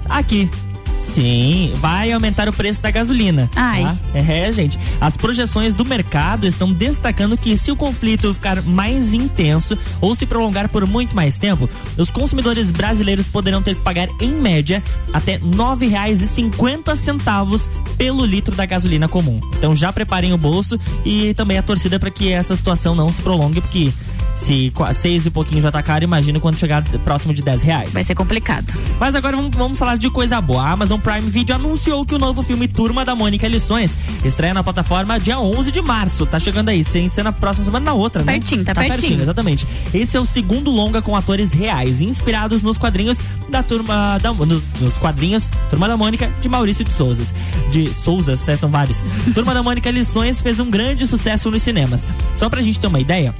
aqui. 0.08 0.50
Sim, 0.98 1.72
vai 1.76 2.12
aumentar 2.12 2.48
o 2.48 2.52
preço 2.52 2.82
da 2.82 2.90
gasolina. 2.90 3.50
Ai. 3.54 3.82
tá? 3.82 3.96
É, 4.14 4.52
gente. 4.52 4.78
As 5.00 5.16
projeções 5.16 5.74
do 5.74 5.84
mercado 5.84 6.46
estão 6.46 6.72
destacando 6.72 7.36
que 7.36 7.56
se 7.56 7.70
o 7.70 7.76
conflito 7.76 8.34
ficar 8.34 8.62
mais 8.62 9.14
intenso 9.14 9.78
ou 10.00 10.14
se 10.14 10.26
prolongar 10.26 10.68
por 10.68 10.86
muito 10.86 11.14
mais 11.14 11.38
tempo, 11.38 11.68
os 11.96 12.10
consumidores 12.10 12.70
brasileiros 12.70 13.26
poderão 13.26 13.62
ter 13.62 13.76
que 13.76 13.82
pagar, 13.82 14.08
em 14.20 14.32
média, 14.32 14.82
até 15.12 15.34
R$ 15.34 15.40
9,50 15.40 17.70
pelo 17.96 18.24
litro 18.24 18.54
da 18.54 18.66
gasolina 18.66 19.08
comum. 19.08 19.40
Então 19.56 19.74
já 19.74 19.92
preparem 19.92 20.32
o 20.32 20.38
bolso 20.38 20.78
e 21.04 21.34
também 21.34 21.58
a 21.58 21.62
torcida 21.62 21.98
para 21.98 22.10
que 22.10 22.32
essa 22.32 22.56
situação 22.56 22.94
não 22.94 23.12
se 23.12 23.20
prolongue, 23.22 23.60
porque 23.60 23.92
se 24.38 24.72
seis 25.00 25.26
e 25.26 25.30
pouquinho 25.30 25.60
já 25.60 25.70
tá 25.70 25.82
caro, 25.82 26.04
imagina 26.04 26.38
quando 26.40 26.56
chegar 26.56 26.82
próximo 27.04 27.34
de 27.34 27.42
10 27.42 27.62
reais. 27.62 27.92
Vai 27.92 28.04
ser 28.04 28.14
complicado. 28.14 28.72
Mas 28.98 29.14
agora 29.14 29.36
vamos, 29.36 29.50
vamos 29.56 29.78
falar 29.78 29.96
de 29.96 30.08
coisa 30.10 30.40
boa. 30.40 30.62
A 30.62 30.72
Amazon 30.72 31.00
Prime 31.00 31.28
Video 31.28 31.54
anunciou 31.56 32.04
que 32.04 32.14
o 32.14 32.18
novo 32.18 32.42
filme 32.42 32.68
Turma 32.68 33.04
da 33.04 33.14
Mônica 33.14 33.46
Lições 33.46 33.96
estreia 34.24 34.54
na 34.54 34.62
plataforma 34.62 35.18
dia 35.18 35.38
11 35.38 35.72
de 35.72 35.82
março. 35.82 36.24
Tá 36.24 36.38
chegando 36.38 36.68
aí, 36.68 36.84
sem 36.84 37.08
ser 37.08 37.22
na 37.22 37.32
próxima 37.32 37.64
semana, 37.64 37.86
na 37.86 37.92
outra, 37.92 38.22
né? 38.22 38.32
Pertinho, 38.32 38.64
tá 38.64 38.74
pertinho. 38.74 39.20
Exatamente. 39.20 39.66
Esse 39.92 40.16
é 40.16 40.20
o 40.20 40.24
segundo 40.24 40.70
longa 40.70 41.02
com 41.02 41.16
atores 41.16 41.52
reais, 41.52 42.00
inspirados 42.00 42.62
nos 42.62 42.78
quadrinhos 42.78 43.18
da 43.48 43.62
Turma 43.62 44.18
da, 44.18 44.32
nos, 44.32 44.62
nos 44.80 44.94
quadrinhos 44.94 45.50
Turma 45.70 45.88
da 45.88 45.96
Mônica 45.96 46.30
de 46.40 46.48
Maurício 46.48 46.84
de 46.84 46.92
Souza. 46.92 47.22
De 47.70 47.92
Souza, 47.92 48.36
são 48.36 48.70
vários. 48.70 49.02
Turma 49.34 49.52
da 49.52 49.62
Mônica 49.62 49.90
Lições 49.90 50.40
fez 50.40 50.60
um 50.60 50.70
grande 50.70 51.06
sucesso 51.06 51.50
nos 51.50 51.62
cinemas. 51.62 52.06
Só 52.34 52.48
pra 52.48 52.62
gente 52.62 52.78
ter 52.78 52.86
uma 52.86 53.00
ideia, 53.00 53.34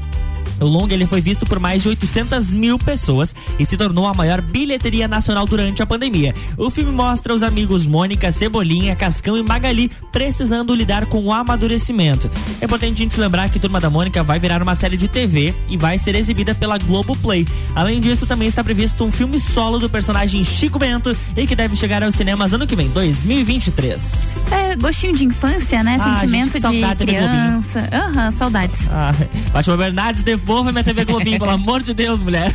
o 0.61 0.67
longa 0.67 0.95
ele 0.95 1.07
foi 1.07 1.21
visto 1.21 1.47
por 1.47 1.59
mais 1.59 1.83
de 1.83 1.89
800 1.89 2.53
mil 2.53 2.79
pessoas 2.79 3.35
e 3.59 3.65
se 3.65 3.77
tornou 3.77 4.07
a 4.07 4.15
maior 4.15 4.41
bilheteria 4.41 5.09
nacional 5.09 5.47
durante 5.47 5.83
a 5.83 5.87
pandemia. 5.87 6.35
O 6.57 6.71
filme 6.71 6.93
mostra 6.93 7.35
os 7.35 7.43
amigos 7.43 7.87
Mônica, 7.87 8.31
Cebolinha, 8.33 8.97
Cascão 8.97 9.37
e 9.37 9.43
Magali 9.43 9.91
precisando 10.13 10.75
lidar 10.75 11.07
com 11.07 11.23
o 11.23 11.33
amadurecimento. 11.33 12.31
É 12.61 12.65
importante 12.65 12.95
a 12.95 12.97
gente 12.97 13.21
lembrar 13.21 13.49
que 13.49 13.59
Turma 13.59 13.81
da 13.81 13.91
Mônica 13.91 14.23
vai 14.23 14.39
virar 14.39 14.63
uma 14.63 14.75
série 14.75 14.97
de 14.97 15.09
TV 15.09 15.55
e 15.69 15.77
vai 15.77 15.99
ser 15.99 16.15
exibida 16.15 16.55
pela 16.55 16.79
Globoplay. 16.79 17.47
Além 17.75 18.01
disso, 18.01 18.27
também 18.27 18.49
está 18.49 18.63
previsto 18.63 19.05
um 19.05 19.13
filme 19.13 19.39
solo 19.41 19.79
do 19.79 19.89
personagem 19.89 20.45
Chico 20.45 20.79
Bento 20.79 21.17
e 21.37 21.47
que 21.47 21.55
deve 21.55 21.77
chegar 21.77 22.03
aos 22.03 22.15
cinemas 22.15 22.53
ano 22.53 22.67
que 22.67 22.77
vem, 22.77 22.89
2023. 22.89 24.39
É, 24.51 24.77
gostinho 24.77 25.17
de 25.17 25.25
infância, 25.25 25.83
né? 25.83 25.99
Ah, 26.01 26.19
Sentimento 26.19 26.53
gente, 26.53 26.97
de 26.97 27.05
criança. 27.05 27.89
Aham, 27.93 28.31
saudades. 28.31 28.89
Ah, 28.91 29.15
Fátima 29.53 29.77
Bernardes, 29.77 30.23
devolva 30.39 30.71
minha 30.71 30.85
TV 30.85 31.05
Globinho, 31.05 31.39
pelo 31.39 31.51
amor 31.51 31.83
de 31.83 31.93
Deus, 31.93 32.21
mulher. 32.21 32.55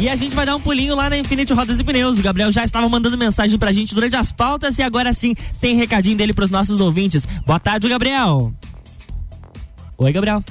E 0.00 0.08
a 0.08 0.16
gente 0.16 0.34
vai 0.34 0.46
dar 0.46 0.56
um 0.56 0.60
pulinho 0.60 0.96
lá 0.96 1.10
na 1.10 1.18
Infinity 1.18 1.52
Rodas 1.52 1.78
e 1.78 1.84
Pneus. 1.84 2.18
O 2.18 2.22
Gabriel 2.22 2.50
já 2.50 2.64
estava 2.64 2.88
mandando 2.88 3.18
mensagem 3.18 3.58
pra 3.58 3.70
gente 3.70 3.94
durante 3.94 4.16
as 4.16 4.32
pautas 4.32 4.78
e 4.78 4.82
agora 4.82 5.12
sim 5.12 5.34
tem 5.60 5.76
recadinho 5.76 6.16
dele 6.16 6.32
pros 6.32 6.50
nossos 6.50 6.80
ouvintes. 6.80 7.26
Boa 7.46 7.60
tarde, 7.60 7.86
Gabriel. 7.86 8.52
Oi, 9.98 10.12
Gabriel. 10.12 10.42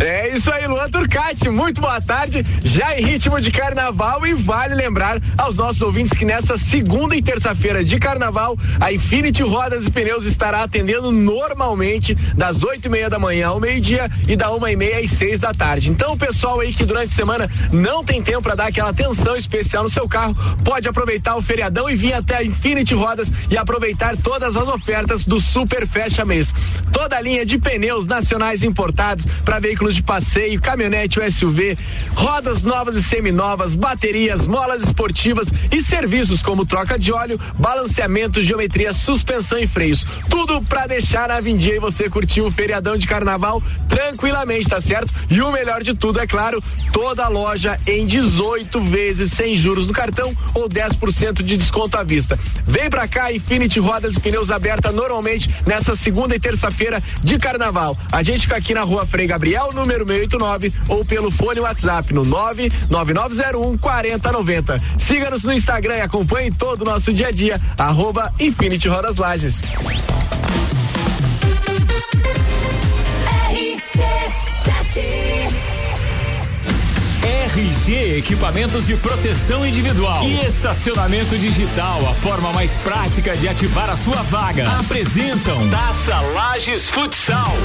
É 0.00 0.34
isso 0.34 0.50
aí, 0.50 0.66
Luan 0.66 0.90
Turcati, 0.90 1.50
muito 1.50 1.78
boa 1.78 2.00
tarde. 2.00 2.42
Já 2.64 2.98
em 2.98 3.04
ritmo 3.04 3.38
de 3.38 3.50
carnaval 3.50 4.26
e 4.26 4.32
vale 4.32 4.74
lembrar 4.74 5.20
aos 5.36 5.58
nossos 5.58 5.82
ouvintes 5.82 6.16
que 6.16 6.24
nessa 6.24 6.56
segunda 6.56 7.14
e 7.14 7.20
terça-feira 7.20 7.84
de 7.84 7.98
carnaval, 7.98 8.56
a 8.80 8.90
Infinity 8.90 9.42
Rodas 9.42 9.86
e 9.86 9.90
Pneus 9.90 10.24
estará 10.24 10.62
atendendo 10.62 11.12
normalmente 11.12 12.14
das 12.34 12.62
oito 12.62 12.86
e 12.86 12.88
meia 12.88 13.10
da 13.10 13.18
manhã 13.18 13.48
ao 13.48 13.60
meio-dia 13.60 14.10
e 14.26 14.36
da 14.36 14.50
uma 14.50 14.72
e 14.72 14.76
meia 14.76 15.04
às 15.04 15.10
seis 15.10 15.38
da 15.38 15.52
tarde. 15.52 15.90
Então, 15.90 16.14
o 16.14 16.18
pessoal 16.18 16.60
aí 16.60 16.72
que 16.72 16.86
durante 16.86 17.12
a 17.12 17.16
semana 17.16 17.50
não 17.70 18.02
tem 18.02 18.22
tempo 18.22 18.40
para 18.40 18.54
dar 18.54 18.68
aquela 18.68 18.88
atenção 18.88 19.36
especial 19.36 19.82
no 19.82 19.90
seu 19.90 20.08
carro, 20.08 20.34
pode 20.64 20.88
aproveitar 20.88 21.36
o 21.36 21.42
feriadão 21.42 21.90
e 21.90 21.94
vir 21.94 22.14
até 22.14 22.36
a 22.36 22.44
Infinity 22.44 22.94
Rodas 22.94 23.30
e 23.50 23.58
aproveitar 23.58 24.16
todas 24.16 24.56
as 24.56 24.66
ofertas 24.66 25.26
do 25.26 25.38
Super 25.38 25.86
Fecha 25.86 26.24
Mês. 26.24 26.54
Toda 26.90 27.18
a 27.18 27.20
linha 27.20 27.44
de 27.44 27.58
pneus 27.58 28.06
nacionais 28.06 28.62
importados 28.62 29.26
para 29.44 29.60
veículos 29.60 29.89
de 29.94 30.02
passeio, 30.02 30.60
caminhonete, 30.60 31.18
SUV, 31.30 31.76
rodas 32.14 32.62
novas 32.62 32.96
e 32.96 33.02
seminovas, 33.02 33.74
baterias, 33.74 34.46
molas 34.46 34.82
esportivas 34.82 35.48
e 35.70 35.82
serviços 35.82 36.42
como 36.42 36.66
troca 36.66 36.98
de 36.98 37.12
óleo, 37.12 37.40
balanceamento, 37.58 38.42
geometria, 38.42 38.92
suspensão 38.92 39.58
e 39.58 39.66
freios. 39.66 40.04
Tudo 40.28 40.62
para 40.62 40.86
deixar 40.86 41.28
na 41.28 41.40
Vindia 41.40 41.76
e 41.76 41.80
você 41.80 42.08
curtir 42.08 42.40
o 42.40 42.50
feriadão 42.50 42.96
de 42.96 43.06
carnaval 43.06 43.62
tranquilamente, 43.88 44.68
tá 44.68 44.80
certo? 44.80 45.12
E 45.28 45.40
o 45.40 45.50
melhor 45.50 45.82
de 45.82 45.94
tudo, 45.94 46.20
é 46.20 46.26
claro, 46.26 46.62
toda 46.92 47.24
a 47.24 47.28
loja 47.28 47.78
em 47.86 48.06
18 48.06 48.80
vezes 48.80 49.32
sem 49.32 49.56
juros 49.56 49.86
no 49.86 49.92
cartão 49.92 50.36
ou 50.54 50.68
10% 50.68 51.42
de 51.42 51.56
desconto 51.56 51.96
à 51.96 52.02
vista. 52.02 52.38
Vem 52.66 52.90
pra 52.90 53.08
cá, 53.08 53.32
Infinity 53.32 53.80
Rodas 53.80 54.16
e 54.16 54.20
Pneus 54.20 54.50
aberta 54.50 54.92
normalmente 54.92 55.50
nessa 55.66 55.94
segunda 55.94 56.34
e 56.34 56.40
terça-feira 56.40 57.02
de 57.22 57.38
carnaval. 57.38 57.96
A 58.10 58.22
gente 58.22 58.42
fica 58.42 58.56
aqui 58.56 58.74
na 58.74 58.82
rua 58.82 59.06
Frei 59.06 59.26
Gabriel, 59.26 59.70
número 59.80 60.04
689 60.04 60.72
ou 60.88 61.04
pelo 61.04 61.30
fone 61.30 61.60
WhatsApp 61.60 62.12
no 62.12 62.24
99901 62.24 63.78
4090. 63.78 64.78
Siga-nos 64.98 65.44
no 65.44 65.52
Instagram 65.52 65.96
e 65.96 66.00
acompanhe 66.02 66.50
todo 66.50 66.82
o 66.82 66.84
nosso 66.84 67.12
dia 67.12 67.28
a 67.28 67.30
dia, 67.30 67.60
arroba 67.78 68.32
Infinity 68.38 68.88
Rodas 68.88 69.16
Lages. 69.16 69.62
RG 77.22 78.18
Equipamentos 78.18 78.86
de 78.86 78.96
Proteção 78.96 79.66
Individual 79.66 80.22
e 80.24 80.40
Estacionamento 80.46 81.36
Digital, 81.36 82.08
a 82.08 82.14
forma 82.14 82.52
mais 82.52 82.76
prática 82.76 83.36
de 83.36 83.48
ativar 83.48 83.90
a 83.90 83.96
sua 83.96 84.22
vaga. 84.22 84.68
Apresentam 84.78 85.58
Taça 85.70 86.20
Lages 86.32 86.88
Futsal. 86.88 87.56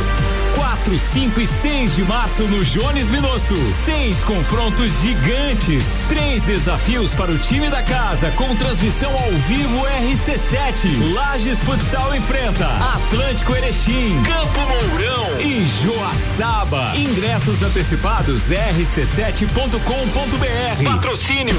4, 0.56 0.98
5 0.98 1.42
e 1.42 1.48
6 1.48 1.96
de 1.96 2.04
março 2.04 2.44
no 2.44 2.64
Jones 2.64 3.12
Minosso. 3.12 3.56
Seis 3.84 4.24
confrontos 4.24 5.02
gigantes. 5.02 6.06
Três 6.08 6.44
desafios 6.44 7.14
para 7.14 7.32
o 7.32 7.38
time 7.38 7.70
da 7.70 7.84
casa 7.84 8.32
com 8.32 8.56
transmissão 8.56 9.12
ao 9.12 9.32
vivo 9.32 9.86
RC7. 9.86 11.14
Lages 11.14 11.62
Futsal 11.64 12.16
enfrenta 12.16 12.66
Atlântico 12.96 13.54
Erechim, 13.56 14.22
Campo 14.24 14.60
Mourão 14.62 15.40
e 15.40 15.66
Joaçaba. 15.84 16.94
Ingressos 16.96 17.62
antecipados 17.62 18.50
rc7.com.br. 18.50 20.84
Patrocínio 20.84 21.56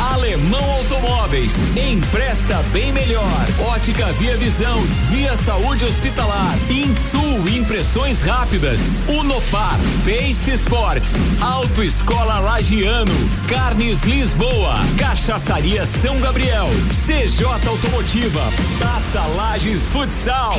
Alemão 0.00 0.64
Automóveis. 0.72 1.76
Empresta 1.76 2.62
bem 2.72 2.90
melhor. 2.90 3.46
Ótica 3.68 4.06
Via 4.14 4.36
Visão. 4.36 4.80
Via 5.10 5.36
Saúde 5.36 5.84
Hospitalar. 5.84 6.58
Insul 6.70 7.46
Impressões 7.48 8.09
Rápidas. 8.18 9.02
Unopar. 9.06 9.78
Pace 10.04 10.50
Sports. 10.54 11.12
Autoescola 11.40 12.40
Lagiano. 12.40 13.12
Carnes 13.48 14.02
Lisboa. 14.02 14.74
Cachaçaria 14.98 15.86
São 15.86 16.18
Gabriel. 16.18 16.68
CJ 16.90 17.44
Automotiva. 17.68 18.42
Taça 18.80 19.24
Lages 19.36 19.86
Futsal. 19.86 20.58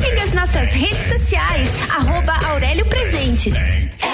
Siga 0.00 0.22
as 0.22 0.32
nossas 0.32 0.70
redes 0.72 1.08
sociais, 1.08 1.68
arroba 1.90 2.32
Aurélio 2.48 2.86
Presentes. 2.86 3.54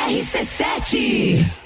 RC7. 0.08 1.65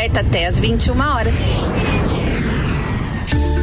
até 0.09 0.47
às 0.47 0.59
21 0.59 0.99
horas. 0.99 1.35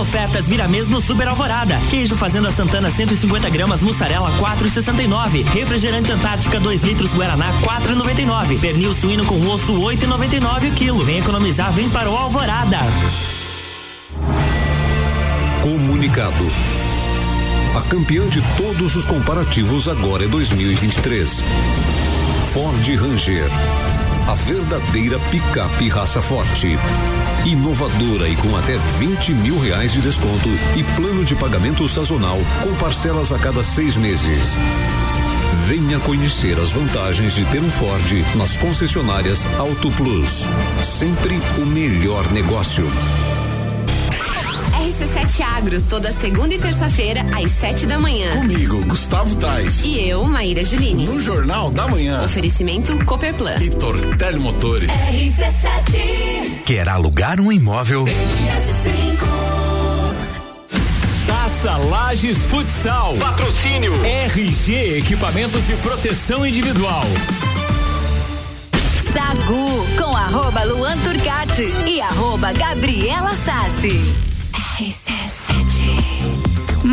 Ofertas 0.00 0.46
vira 0.46 0.68
mês 0.68 0.88
no 0.88 1.00
Super 1.00 1.28
Alvorada. 1.28 1.78
Queijo 1.90 2.16
Fazenda 2.16 2.50
Santana 2.50 2.90
150 2.90 3.48
gramas, 3.50 3.80
mussarela 3.80 4.30
4,69. 4.38 5.44
Refrigerante 5.44 6.10
Antártica 6.12 6.58
2 6.60 6.82
litros 6.82 7.12
Guaraná 7.12 7.52
4,99. 7.62 8.60
Pernil 8.60 8.94
suíno 8.94 9.24
com 9.24 9.40
osso 9.48 9.72
8,99 9.72 10.70
o 10.70 10.74
quilo. 10.74 11.04
Vem 11.04 11.18
economizar, 11.18 11.72
vem 11.72 11.88
para 11.88 12.10
o 12.10 12.16
Alvorada. 12.16 12.78
Comunicado. 15.62 16.44
A 17.76 17.80
campeã 17.82 18.28
de 18.28 18.40
todos 18.56 18.94
os 18.94 19.04
comparativos 19.04 19.88
agora 19.88 20.24
é 20.24 20.28
2023. 20.28 21.42
Ford 22.52 22.86
Ranger. 22.96 23.50
A 24.26 24.34
verdadeira 24.34 25.18
picape 25.30 25.88
raça 25.90 26.22
forte. 26.22 26.78
Inovadora 27.44 28.26
e 28.26 28.34
com 28.36 28.56
até 28.56 28.78
20 28.78 29.34
mil 29.34 29.58
reais 29.58 29.92
de 29.92 30.00
desconto 30.00 30.48
e 30.74 30.82
plano 30.96 31.24
de 31.26 31.36
pagamento 31.36 31.86
sazonal 31.86 32.38
com 32.62 32.74
parcelas 32.76 33.32
a 33.32 33.38
cada 33.38 33.62
seis 33.62 33.98
meses. 33.98 34.56
Venha 35.66 36.00
conhecer 36.00 36.58
as 36.58 36.70
vantagens 36.70 37.34
de 37.34 37.44
ter 37.44 37.60
um 37.60 37.70
Ford 37.70 38.24
nas 38.34 38.56
concessionárias 38.56 39.44
Auto 39.58 39.90
Plus. 39.90 40.46
Sempre 40.82 41.38
o 41.58 41.66
melhor 41.66 42.32
negócio. 42.32 42.86
RC7 44.84 45.40
Agro, 45.40 45.80
toda 45.82 46.12
segunda 46.12 46.52
e 46.54 46.58
terça-feira, 46.58 47.24
às 47.34 47.50
sete 47.52 47.86
da 47.86 47.98
manhã. 47.98 48.36
Comigo, 48.36 48.84
Gustavo 48.84 49.34
Tais. 49.36 49.82
E 49.82 50.06
eu, 50.06 50.24
Maíra 50.24 50.62
Juline. 50.62 51.06
No 51.06 51.18
Jornal 51.18 51.70
da 51.70 51.88
Manhã. 51.88 52.22
Oferecimento 52.22 53.02
Cooperplan. 53.06 53.56
E 53.62 53.70
Tortelli 53.70 54.38
Motores. 54.38 54.90
RC7. 54.90 56.64
Quer 56.66 56.86
alugar 56.90 57.40
um 57.40 57.50
imóvel? 57.50 58.04
Taça 61.26 61.78
Lages 61.78 62.44
Futsal. 62.44 63.16
Patrocínio. 63.16 63.94
RG 64.04 64.98
Equipamentos 64.98 65.66
de 65.66 65.76
Proteção 65.76 66.44
Individual. 66.44 67.04
Sagu 69.14 69.86
com 69.96 70.14
arroba 70.14 70.62
Luan 70.64 70.98
Turcati 70.98 71.72
e 71.86 72.02
arroba 72.02 72.52
Gabriela 72.52 73.32
Sassi. 73.46 74.33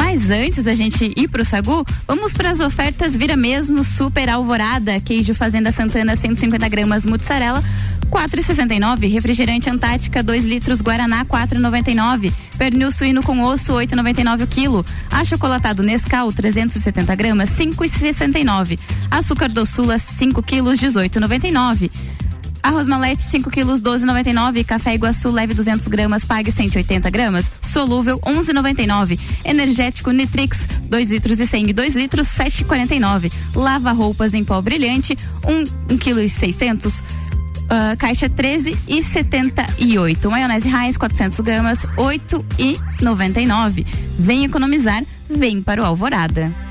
Mas 0.03 0.31
antes 0.31 0.63
da 0.63 0.73
gente 0.73 1.13
ir 1.15 1.27
pro 1.27 1.45
Sagu, 1.45 1.85
vamos 2.07 2.33
para 2.33 2.49
as 2.49 2.59
ofertas 2.59 3.15
Vira 3.15 3.37
Mesmo 3.37 3.83
Super 3.83 4.29
Alvorada, 4.29 4.99
queijo 4.99 5.35
Fazenda 5.35 5.71
Santana 5.71 6.15
150 6.15 6.67
gramas 6.69 7.05
mussarela 7.05 7.63
4,69, 8.09 9.13
refrigerante 9.13 9.69
Antártica 9.69 10.23
2 10.23 10.43
litros 10.43 10.81
Guaraná 10.81 11.23
4,99, 11.23 12.33
pernil 12.57 12.91
suíno 12.91 13.21
com 13.21 13.43
osso 13.43 13.73
8,99 13.73 14.43
o 14.43 14.47
quilo, 14.47 14.85
achocolatado 15.11 15.83
Nescau 15.83 16.31
370 16.31 17.15
gramas 17.15 17.51
5,69, 17.51 18.79
açúcar 19.11 19.49
doçula 19.49 19.99
5 19.99 20.41
quilos 20.41 20.79
18,99. 20.79 21.91
Arroz 22.63 22.87
malete 22.87 23.23
5 23.23 23.49
quilos 23.49 23.81
12,99. 23.81 24.65
Café 24.65 24.95
Iguaçu 24.95 25.29
leve 25.29 25.53
200 25.53 25.87
gramas, 25.87 26.25
pague 26.25 26.51
180 26.51 27.09
gramas. 27.09 27.51
Solúvel 27.61 28.19
11,99. 28.19 29.19
Energético 29.43 30.11
Nitrix 30.11 30.67
2 30.83 31.09
litros 31.09 31.39
e 31.39 31.47
100 31.47 31.73
2 31.73 31.95
litros 31.95 32.27
7,49. 32.27 33.31
Lava 33.55 33.91
roupas 33.91 34.33
em 34.33 34.43
pó 34.43 34.61
brilhante 34.61 35.17
1 35.89 35.97
kg 35.97 36.23
e 36.23 36.29
600. 36.29 37.03
Ah, 37.69 37.95
caixa 37.97 38.27
13 38.27 38.77
e 38.85 39.01
78. 39.01 40.29
Maionese 40.29 40.67
Heinz 40.67 40.97
400 40.97 41.39
gramas 41.39 41.87
8 41.95 42.45
e 42.59 42.77
99. 43.01 43.85
Vem 44.19 44.43
economizar, 44.43 45.03
vem 45.29 45.63
para 45.63 45.81
o 45.81 45.85
Alvorada. 45.85 46.70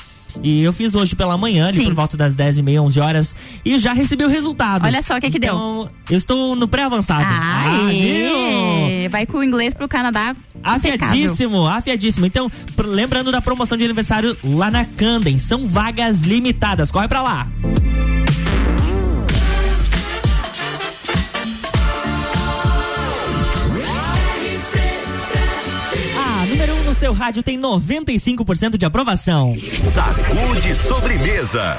E 0.44 0.62
eu 0.64 0.74
fiz 0.74 0.94
hoje 0.94 1.16
pela 1.16 1.38
manhã, 1.38 1.68
ali 1.68 1.80
Sim. 1.80 1.86
por 1.86 1.94
volta 1.96 2.18
das 2.18 2.36
10 2.36 2.60
e 2.60 2.62
meia, 2.62 2.82
11 2.82 3.00
horas. 3.00 3.36
E 3.64 3.80
já 3.80 3.94
recebi 3.94 4.24
o 4.24 4.28
resultado. 4.28 4.86
Olha 4.86 5.02
só 5.02 5.18
o 5.18 5.22
que 5.22 5.32
que 5.32 5.40
deu. 5.40 5.54
Então, 5.54 5.90
Eu 6.10 6.18
estou 6.18 6.56
no 6.56 6.68
pré-avançado. 6.68 7.26
Ah, 7.28 9.08
vai 9.10 9.26
com 9.26 9.38
o 9.40 9.44
inglês 9.44 9.74
pro 9.74 9.88
Canadá. 9.88 10.36
Afiadíssimo, 10.64 11.66
afiadíssimo. 11.68 12.26
Então, 12.26 12.52
lembrando 12.78 13.32
da 13.32 13.42
promoção 13.42 13.78
de 13.78 13.84
aniversário 13.84 14.36
lá 14.44 14.70
na 14.70 14.86
Candem, 14.86 15.40
são 15.40 15.66
vagas 15.66 16.22
limitadas. 16.22 16.92
Corre 16.92 17.08
pra 17.08 17.22
lá. 17.22 17.48
A 17.64 18.45
seu 27.06 27.14
rádio 27.14 27.44
tem 27.44 27.62
95% 27.62 28.78
de 28.78 28.86
aprovação. 28.86 29.54
Sacude 29.94 30.74
sobremesa. 30.74 31.78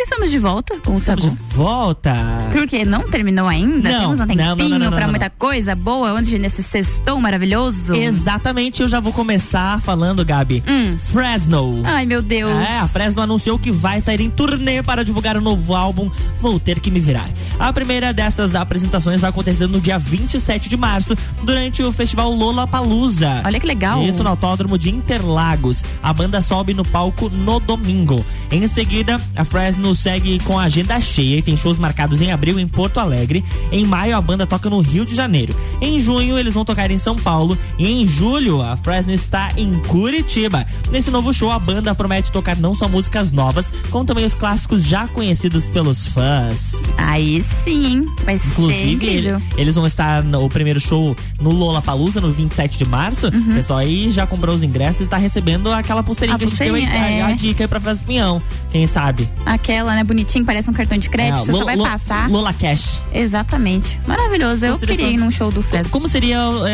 Estamos 0.00 0.30
de 0.30 0.38
volta 0.38 0.78
com 0.78 0.92
o 0.92 0.96
Estamos 0.96 1.24
Sagu. 1.24 1.36
de 1.36 1.54
volta. 1.54 2.14
Porque 2.52 2.84
não 2.84 3.08
terminou 3.08 3.48
ainda? 3.48 3.90
Não, 3.90 4.00
Temos 4.00 4.20
um 4.20 4.26
não, 4.26 4.56
tempinho 4.56 4.70
não, 4.70 4.78
não, 4.78 4.90
não, 4.90 4.92
pra 4.92 5.06
não, 5.06 5.10
muita 5.10 5.28
coisa 5.28 5.74
boa 5.74 6.12
onde 6.12 6.38
nesse 6.38 6.62
sextou 6.62 7.20
maravilhoso. 7.20 7.94
Exatamente, 7.94 8.80
eu 8.80 8.88
já 8.88 9.00
vou 9.00 9.12
começar 9.12 9.80
falando, 9.80 10.24
Gabi. 10.24 10.62
Hum. 10.68 10.96
Fresno. 10.98 11.82
Ai, 11.84 12.06
meu 12.06 12.22
Deus. 12.22 12.52
É, 12.68 12.78
a 12.78 12.86
Fresno 12.86 13.22
anunciou 13.22 13.58
que 13.58 13.72
vai 13.72 14.00
sair 14.00 14.20
em 14.20 14.30
turnê 14.30 14.82
para 14.84 15.04
divulgar 15.04 15.36
o 15.36 15.40
novo 15.40 15.74
álbum 15.74 16.08
Vou 16.40 16.60
Ter 16.60 16.78
Que 16.78 16.90
Me 16.92 17.00
Virar. 17.00 17.28
A 17.58 17.72
primeira 17.72 18.12
dessas 18.12 18.54
apresentações 18.54 19.20
vai 19.20 19.30
acontecer 19.30 19.66
no 19.66 19.80
dia 19.80 19.98
27 19.98 20.68
de 20.68 20.76
março, 20.76 21.16
durante 21.42 21.82
o 21.82 21.92
festival 21.92 22.30
Lola 22.32 22.68
Palusa. 22.68 23.42
Olha 23.44 23.58
que 23.58 23.66
legal. 23.66 24.02
Isso 24.04 24.22
no 24.22 24.30
Autódromo 24.30 24.78
de 24.78 24.90
Interlagos. 24.90 25.82
A 26.00 26.12
banda 26.12 26.40
sobe 26.40 26.72
no 26.72 26.84
palco 26.84 27.28
no 27.28 27.58
domingo. 27.58 28.24
Em 28.50 28.66
seguida, 28.68 29.20
a 29.34 29.44
Fresno 29.44 29.87
segue 29.94 30.38
com 30.40 30.58
a 30.58 30.64
agenda 30.64 31.00
cheia 31.00 31.38
e 31.38 31.42
tem 31.42 31.56
shows 31.56 31.78
marcados 31.78 32.20
em 32.22 32.30
abril 32.32 32.58
em 32.58 32.66
Porto 32.68 32.98
Alegre. 32.98 33.44
Em 33.72 33.84
maio, 33.84 34.16
a 34.16 34.20
banda 34.20 34.46
toca 34.46 34.68
no 34.70 34.80
Rio 34.80 35.04
de 35.04 35.14
Janeiro. 35.14 35.54
Em 35.80 35.98
junho, 36.00 36.38
eles 36.38 36.54
vão 36.54 36.64
tocar 36.64 36.90
em 36.90 36.98
São 36.98 37.16
Paulo. 37.16 37.56
E 37.78 37.86
em 37.90 38.06
julho, 38.06 38.62
a 38.62 38.76
Fresno 38.76 39.12
está 39.12 39.50
em 39.56 39.74
Curitiba. 39.86 40.66
Nesse 40.90 41.10
novo 41.10 41.32
show, 41.32 41.50
a 41.50 41.58
banda 41.58 41.94
promete 41.94 42.30
tocar 42.32 42.56
não 42.56 42.74
só 42.74 42.88
músicas 42.88 43.30
novas, 43.32 43.72
como 43.90 44.04
também 44.04 44.24
os 44.24 44.34
clássicos 44.34 44.84
já 44.84 45.06
conhecidos 45.08 45.64
pelos 45.66 46.06
fãs. 46.06 46.72
Aí 46.96 47.40
sim, 47.42 48.06
vai 48.24 48.38
ser 48.38 48.48
Inclusive, 48.48 48.92
incrível. 48.92 49.36
ele- 49.36 49.62
eles 49.62 49.74
vão 49.74 49.86
estar 49.86 50.22
no 50.22 50.48
primeiro 50.48 50.80
show 50.80 51.16
no 51.40 51.50
Lola 51.50 51.80
Palusa, 51.82 52.20
no 52.20 52.30
27 52.32 52.78
de 52.78 52.84
março. 52.84 53.26
Uhum. 53.26 53.50
O 53.52 53.54
pessoal 53.54 53.78
aí 53.80 54.10
já 54.12 54.26
comprou 54.26 54.54
os 54.54 54.62
ingressos 54.62 55.00
e 55.00 55.04
está 55.04 55.16
recebendo 55.16 55.70
aquela 55.72 56.02
pulseirinha 56.02 56.36
A 56.36 56.38
que 56.38 56.44
a 56.44 56.48
gente 56.48 56.58
deu 56.58 56.74
aí, 56.74 56.84
é. 56.84 57.22
a 57.22 57.32
dica 57.32 57.64
aí 57.64 57.68
pra 57.68 57.78
do 57.78 58.04
Pinhão. 58.04 58.42
Quem 58.70 58.86
sabe? 58.86 59.28
Aquela, 59.46 59.77
né, 59.84 60.04
bonitinho, 60.04 60.44
parece 60.44 60.68
um 60.70 60.72
cartão 60.72 60.98
de 60.98 61.08
crédito, 61.08 61.38
É, 61.42 61.44
você 61.44 61.52
só 61.52 61.64
vai 61.64 61.76
passar. 61.76 62.28
Lola 62.30 62.52
Cash. 62.52 63.00
Exatamente. 63.12 63.98
Maravilhoso. 64.06 64.66
Eu 64.66 64.78
queria 64.78 64.96
só- 64.96 65.10
ir 65.10 65.16
num 65.16 65.30
show 65.30 65.50
do 65.50 65.62
Fresno. 65.62 65.90
Como 65.90 66.08
seria. 66.08 66.36
é, 66.36 66.70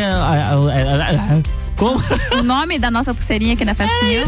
é, 0.71 1.33
é, 1.33 1.37
é, 1.39 1.43
como? 1.75 2.01
O 2.39 2.43
nome 2.43 2.79
da 2.79 2.89
nossa 2.89 3.13
pulseirinha 3.13 3.53
aqui 3.53 3.65
da 3.65 3.73
Festa 3.75 3.95
Pinhão? 3.99 4.27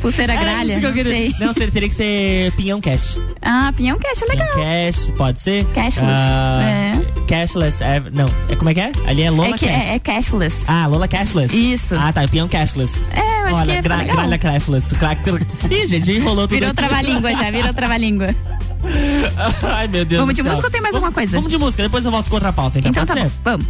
Pulseira 0.00 0.32
Era 0.32 0.42
gralha, 0.42 0.80
que 0.80 0.86
eu 0.86 0.94
não 0.94 1.02
sei. 1.02 1.34
Não, 1.38 1.52
teria 1.52 1.88
que 1.88 1.94
ser 1.94 2.52
Pinhão 2.52 2.80
Cash. 2.80 3.18
Ah, 3.42 3.70
Pinhão 3.76 3.98
Cash 3.98 4.22
é 4.22 4.26
legal. 4.26 4.48
Cash, 4.48 5.12
pode 5.14 5.40
ser? 5.40 5.62
Cashless, 5.74 6.00
Ah, 6.02 6.62
é. 6.62 6.89
Cashless, 7.30 7.80
é, 7.80 8.02
não. 8.12 8.26
É, 8.48 8.56
como 8.56 8.70
é 8.70 8.74
que 8.74 8.80
é? 8.80 8.90
Ali 9.06 9.22
é 9.22 9.30
Lola 9.30 9.50
é, 9.54 9.58
que, 9.58 9.66
Cash. 9.66 9.84
é, 9.84 9.94
é 9.94 9.98
cashless. 10.00 10.64
Ah, 10.66 10.86
Lola 10.88 11.06
Cashless. 11.06 11.54
Isso. 11.56 11.94
Ah, 11.94 12.12
tá, 12.12 12.26
Pinhão 12.26 12.48
Cashless. 12.48 13.08
É, 13.12 13.20
eu 13.20 13.46
acho 13.46 13.54
Olha, 13.60 13.76
que 13.76 13.82
ficar 13.82 13.96
legal. 13.98 14.16
gralha 14.16 14.38
Cashless. 14.38 14.88
Ih, 15.70 15.86
gente, 15.86 16.10
enrolou 16.10 16.48
tudo 16.48 16.58
Virou 16.58 16.74
trava-língua 16.74 17.30
já, 17.30 17.50
virou 17.52 17.72
trava-língua. 17.72 18.34
Ai, 19.62 19.86
meu 19.86 20.04
Deus 20.04 20.20
Vamos 20.20 20.34
do 20.34 20.36
de 20.36 20.42
céu. 20.42 20.50
música 20.50 20.66
ou 20.66 20.72
tem 20.72 20.80
mais 20.80 20.94
alguma 20.94 21.12
coisa? 21.12 21.36
Vamos 21.36 21.50
de 21.50 21.58
música, 21.58 21.82
depois 21.84 22.04
eu 22.04 22.10
volto 22.10 22.28
com 22.28 22.34
outra 22.34 22.52
pauta, 22.52 22.78
então, 22.80 22.90
Então 22.90 23.06
tá 23.06 23.14
ser? 23.14 23.24
bom, 23.24 23.30
vamos. 23.44 23.66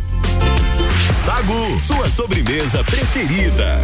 Sagu, 1.27 1.81
sua 1.81 2.09
sobremesa 2.09 2.83
preferida. 2.85 3.81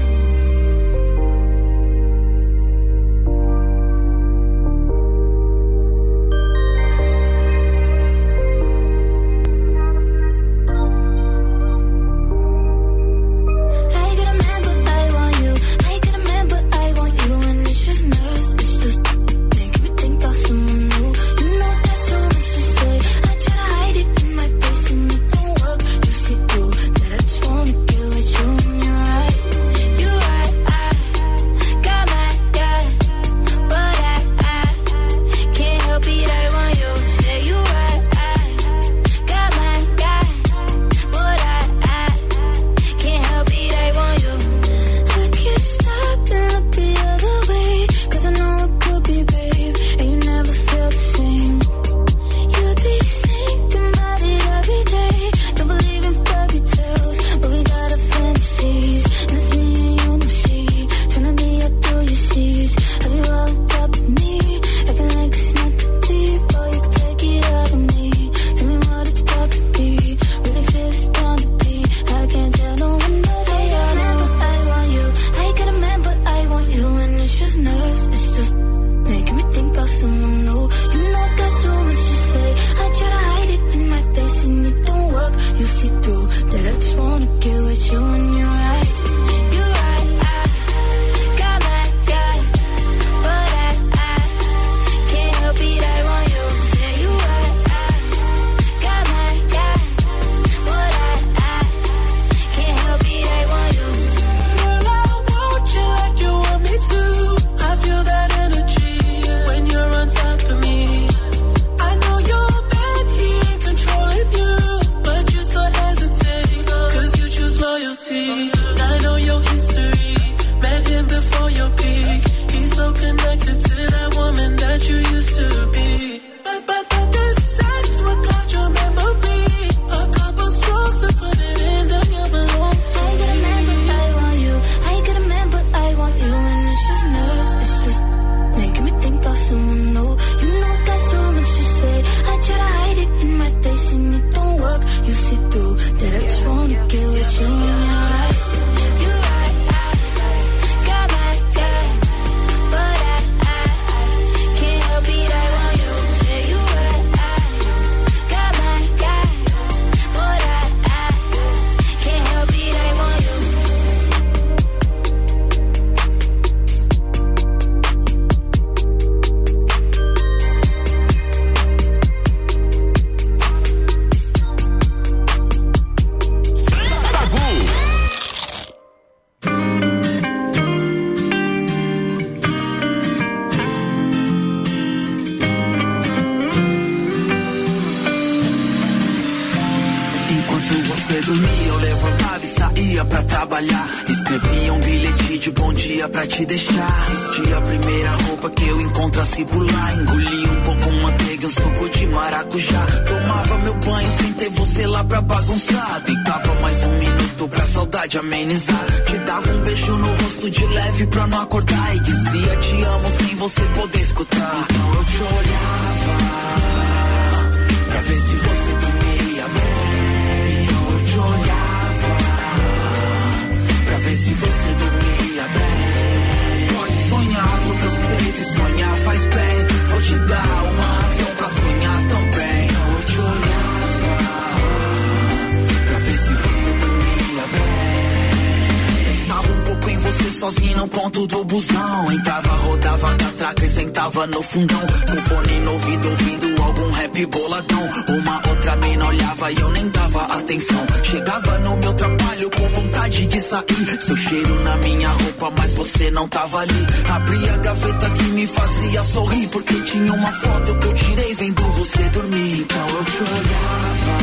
Entrava, 241.71 242.49
rodava 242.49 243.14
da 243.14 243.31
traca 243.33 243.64
e 243.64 243.69
sentava 243.69 244.27
no 244.27 244.43
fundão. 244.43 244.81
Com 244.81 245.21
fone 245.29 245.61
no 245.61 245.73
ouvido, 245.73 246.09
ouvindo 246.09 246.62
algum 246.62 246.91
rap 246.93 247.27
boladão. 247.27 247.91
Uma 248.09 248.49
outra 248.49 248.77
mina 248.77 249.07
olhava 249.07 249.53
e 249.53 249.61
eu 249.61 249.71
nem 249.73 249.89
dava 249.91 250.23
atenção. 250.39 250.87
Chegava 251.03 251.59
no 251.59 251.77
meu 251.77 251.95
trabalho 251.95 252.51
com 252.51 252.69
vontade 252.69 253.27
de 253.27 253.41
sair. 253.41 254.01
Seu 254.01 254.17
cheiro 254.17 254.61
na 254.62 254.77
minha 254.77 255.09
roupa, 255.09 255.53
mas 255.59 255.75
você 255.75 256.11
não 256.11 256.29
tava 256.29 256.61
ali. 256.61 256.87
Abri 257.11 257.49
a 257.49 257.57
gaveta 257.59 258.11
que 258.11 258.25
me 258.25 258.47
fazia 258.47 259.03
sorrir. 259.03 259.49
Porque 259.49 259.75
tinha 259.83 260.12
uma 260.12 260.33
foto 260.33 260.79
que 260.79 260.87
eu 260.87 260.95
tirei 260.95 261.35
vendo 261.35 261.62
você 261.62 262.09
dormir. 262.11 262.61
Então 262.61 262.89
eu 262.89 263.05
te 263.05 263.23
olhava 263.23 264.19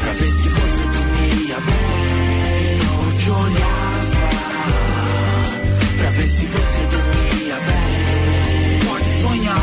pra 0.00 0.12
ver 0.12 0.32
se 0.32 0.48
você 0.48 0.82
dormia 0.82 1.56
bem. 1.60 2.76
Então 2.76 3.04
eu 3.04 3.18
te 3.18 3.30
olhava 3.30 3.87
se 6.38 6.46
você 6.46 6.80
dormia 6.86 7.56
bem. 7.56 8.88
Pode 8.88 9.22
sonhar, 9.22 9.60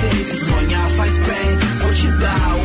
sei 0.00 0.24
que 0.24 0.36
sonhar 0.46 0.88
faz 0.90 1.18
bem. 1.18 1.58
Vou 1.80 1.94
te 1.94 2.08
dar 2.18 2.57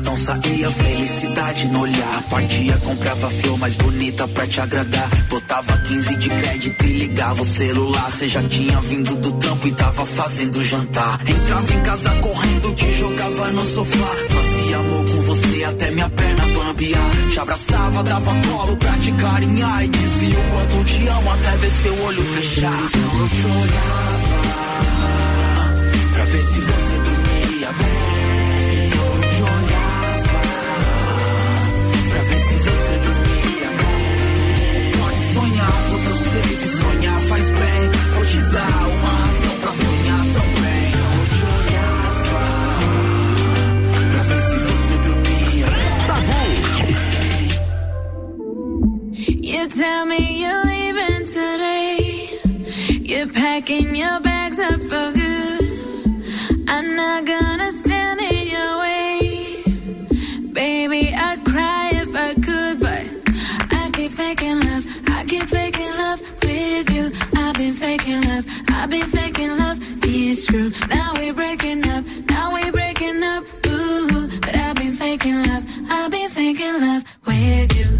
bem. 0.00 0.10
Tinha 0.10 0.10
o 0.10 0.10
cartão, 0.10 0.16
saía 0.16 0.70
felicidade 0.70 1.66
no 1.68 1.80
olhar. 1.80 2.22
Partia, 2.30 2.76
comprava 2.78 3.30
flor 3.30 3.58
mais 3.58 3.74
bonita 3.76 4.28
pra 4.28 4.46
te 4.46 4.60
agradar. 4.60 5.08
Botava 5.28 5.78
15 5.78 6.16
de 6.16 6.28
crédito 6.28 6.84
e 6.84 6.92
ligava 6.98 7.42
o 7.42 7.46
celular. 7.46 8.10
Cê 8.12 8.28
já 8.28 8.42
tinha 8.42 8.80
vindo 8.80 9.16
do 9.16 9.32
trampo 9.32 9.66
e 9.68 9.72
tava 9.72 10.06
fazendo 10.06 10.64
jantar. 10.64 11.20
Entrava 11.26 11.74
em 11.74 11.82
casa 11.82 12.10
correndo, 12.16 12.74
te 12.74 12.92
jogava 12.98 13.50
no 13.50 13.64
sofá. 13.74 14.10
Fazia 14.28 14.76
amor 14.78 15.04
com 15.04 15.22
você 15.22 15.64
até 15.64 15.90
minha 15.90 16.10
perna 16.10 16.46
bambear. 16.46 17.10
Te 17.30 17.40
abraçava, 17.40 18.02
dava 18.02 18.34
colo 18.48 18.76
pra 18.76 18.92
te 18.98 19.12
carinhar. 19.12 19.84
E 19.84 19.88
dizia 19.88 20.38
o 20.38 20.50
quanto 20.50 20.84
te 20.84 21.08
amo 21.08 21.30
até 21.30 21.56
ver 21.56 21.70
seu 21.82 22.04
olho 22.04 22.22
fechar. 22.22 22.82
Então 22.88 23.20
eu 23.20 23.28
te 23.28 23.44
olhava 23.46 24.40
pra 26.14 26.24
ver 26.24 26.44
se 26.44 26.60
você 26.60 26.94
dormia 26.98 27.72
bem. 27.72 28.09
Sonhar 36.68 37.20
faz 37.20 37.44
bem. 37.50 37.90
Vou 38.14 38.24
te 38.26 38.40
dar 38.52 38.88
uma 38.88 39.10
razão 39.10 39.54
pra 39.60 39.72
sonhar 39.72 40.24
também. 40.38 40.92
Eu 41.00 41.22
te 41.34 41.42
olhava 41.56 42.42
pra 44.12 44.22
ver 44.22 44.42
se 44.42 44.56
você 44.68 44.94
dormia 45.08 45.68
You 49.42 49.68
tell 49.68 50.06
me 50.06 50.20
you're 50.42 50.64
leaving 50.64 51.26
today. 51.26 52.40
You're 53.02 53.32
packing 53.32 53.94
your 53.96 54.20
bags 54.20 54.58
up 54.58 54.80
for 54.82 55.12
good. 55.12 55.39
I've 68.80 68.88
been 68.88 69.06
faking 69.08 69.58
love. 69.58 69.78
It's 70.02 70.46
true. 70.46 70.72
Now 70.88 71.12
we're 71.12 71.34
breaking 71.34 71.86
up. 71.86 72.02
Now 72.30 72.54
we're 72.54 72.72
breaking 72.72 73.22
up. 73.22 73.44
Ooh, 73.66 74.26
but 74.40 74.56
I've 74.56 74.76
been 74.76 74.94
faking 74.94 75.42
love. 75.48 75.64
I've 75.90 76.10
been 76.10 76.30
faking 76.30 76.80
love 76.80 77.04
with 77.26 77.76
you. 77.78 77.98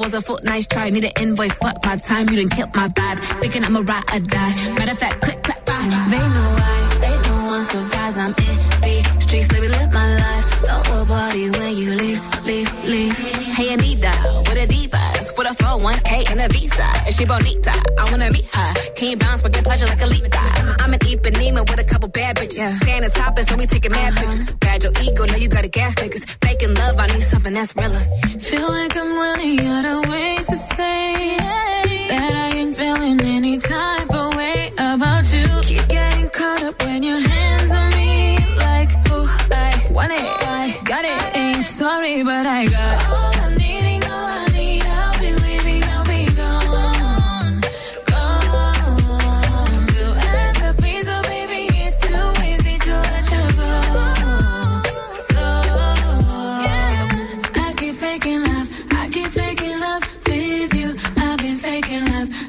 Was 0.00 0.14
a 0.14 0.62
try. 0.66 0.90
Need 0.90 1.04
an 1.04 1.12
invoice, 1.20 1.54
fuck 1.54 1.84
my 1.84 1.96
time, 1.96 2.28
you 2.28 2.48
killed 2.48 2.74
my 2.74 2.88
vibe. 2.88 3.20
Thinking 3.40 3.64
I'm 3.64 3.76
a 3.76 3.82
ride 3.82 4.02
or 4.12 4.18
die. 4.18 4.74
Matter 4.76 4.92
of 4.92 4.98
fact, 4.98 5.20
click, 5.20 5.41
1K 15.82 16.30
and 16.30 16.40
a 16.40 16.48
visa. 16.48 16.86
and 17.06 17.14
she 17.14 17.24
bonita? 17.24 17.74
I 17.98 18.10
wanna 18.10 18.30
meet 18.30 18.46
her. 18.54 18.74
Team 18.94 19.10
you 19.10 19.16
bounce, 19.16 19.42
get 19.42 19.64
pleasure 19.64 19.86
like 19.86 20.00
a 20.00 20.06
leap 20.06 20.22
I'm 20.82 20.92
an 20.94 21.00
Ipanema 21.00 21.68
with 21.68 21.80
a 21.80 21.84
couple 21.84 22.08
bad 22.08 22.36
bitches. 22.36 22.56
Yeah. 22.56 22.78
Staying 22.78 23.04
at 23.04 23.14
topless 23.14 23.46
so 23.48 23.56
we 23.56 23.66
taking 23.66 23.90
mad 23.90 24.12
uh-huh. 24.12 24.30
pictures. 24.30 24.56
Bad 24.56 24.82
your 24.84 24.92
ego, 25.02 25.24
know 25.26 25.36
you 25.36 25.48
got 25.48 25.64
a 25.64 25.68
gas 25.68 25.94
niggas. 25.96 26.24
Faking 26.44 26.74
love, 26.74 26.98
I 26.98 27.06
need 27.08 27.24
something 27.24 27.52
that's 27.52 27.74
realer. 27.74 28.04
Feel 28.38 28.68
like 28.68 28.96
I'm 28.96 29.16
running 29.16 29.60
out 29.66 29.84
of 29.84 30.10
ways 30.10 30.46
to 30.46 30.56
say 30.76 31.36
that 32.10 32.32
I 32.44 32.56
ain't 32.58 32.76
feeling 32.76 33.20
any 33.20 33.58
type 33.58 34.10
of 34.10 34.36
way 34.36 34.72
about 34.78 35.24
you. 35.32 35.46
Keep 35.62 35.88
getting 35.88 36.30
caught 36.30 36.62
up 36.62 36.82
when 36.84 37.02
your 37.02 37.20
hands 37.20 37.70
on 37.70 37.90
me, 37.96 38.38
like, 38.56 38.90
oh, 39.10 39.48
I 39.50 39.88
want 39.90 40.12
it, 40.12 40.20
I 40.20 40.78
got 40.84 41.04
it. 41.04 41.36
Ain't 41.36 41.64
sorry, 41.64 42.22
but 42.22 42.46
I 42.46 42.66
got. 42.66 43.31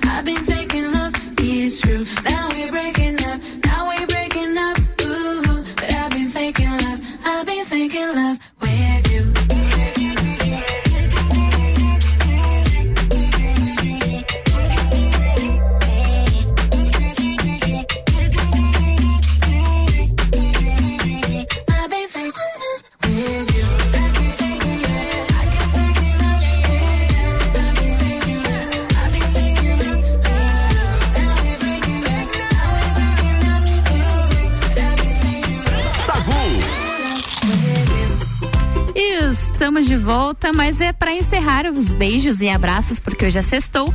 I've 0.06 0.26
been 0.26 0.44
faking 0.44 0.92
love. 0.92 1.14
It's 1.38 1.82
true. 1.82 2.06
Now 2.24 2.50
we're 2.50 2.72
breaking 2.72 3.24
up, 3.26 3.40
volta, 40.44 40.52
mas 40.52 40.82
é 40.82 40.92
para 40.92 41.14
encerrar 41.14 41.66
os 41.68 41.94
beijos 41.94 42.42
e 42.42 42.50
abraços, 42.50 43.00
porque 43.00 43.26
hoje 43.26 43.40
é 43.40 43.42
sextou. 43.42 43.94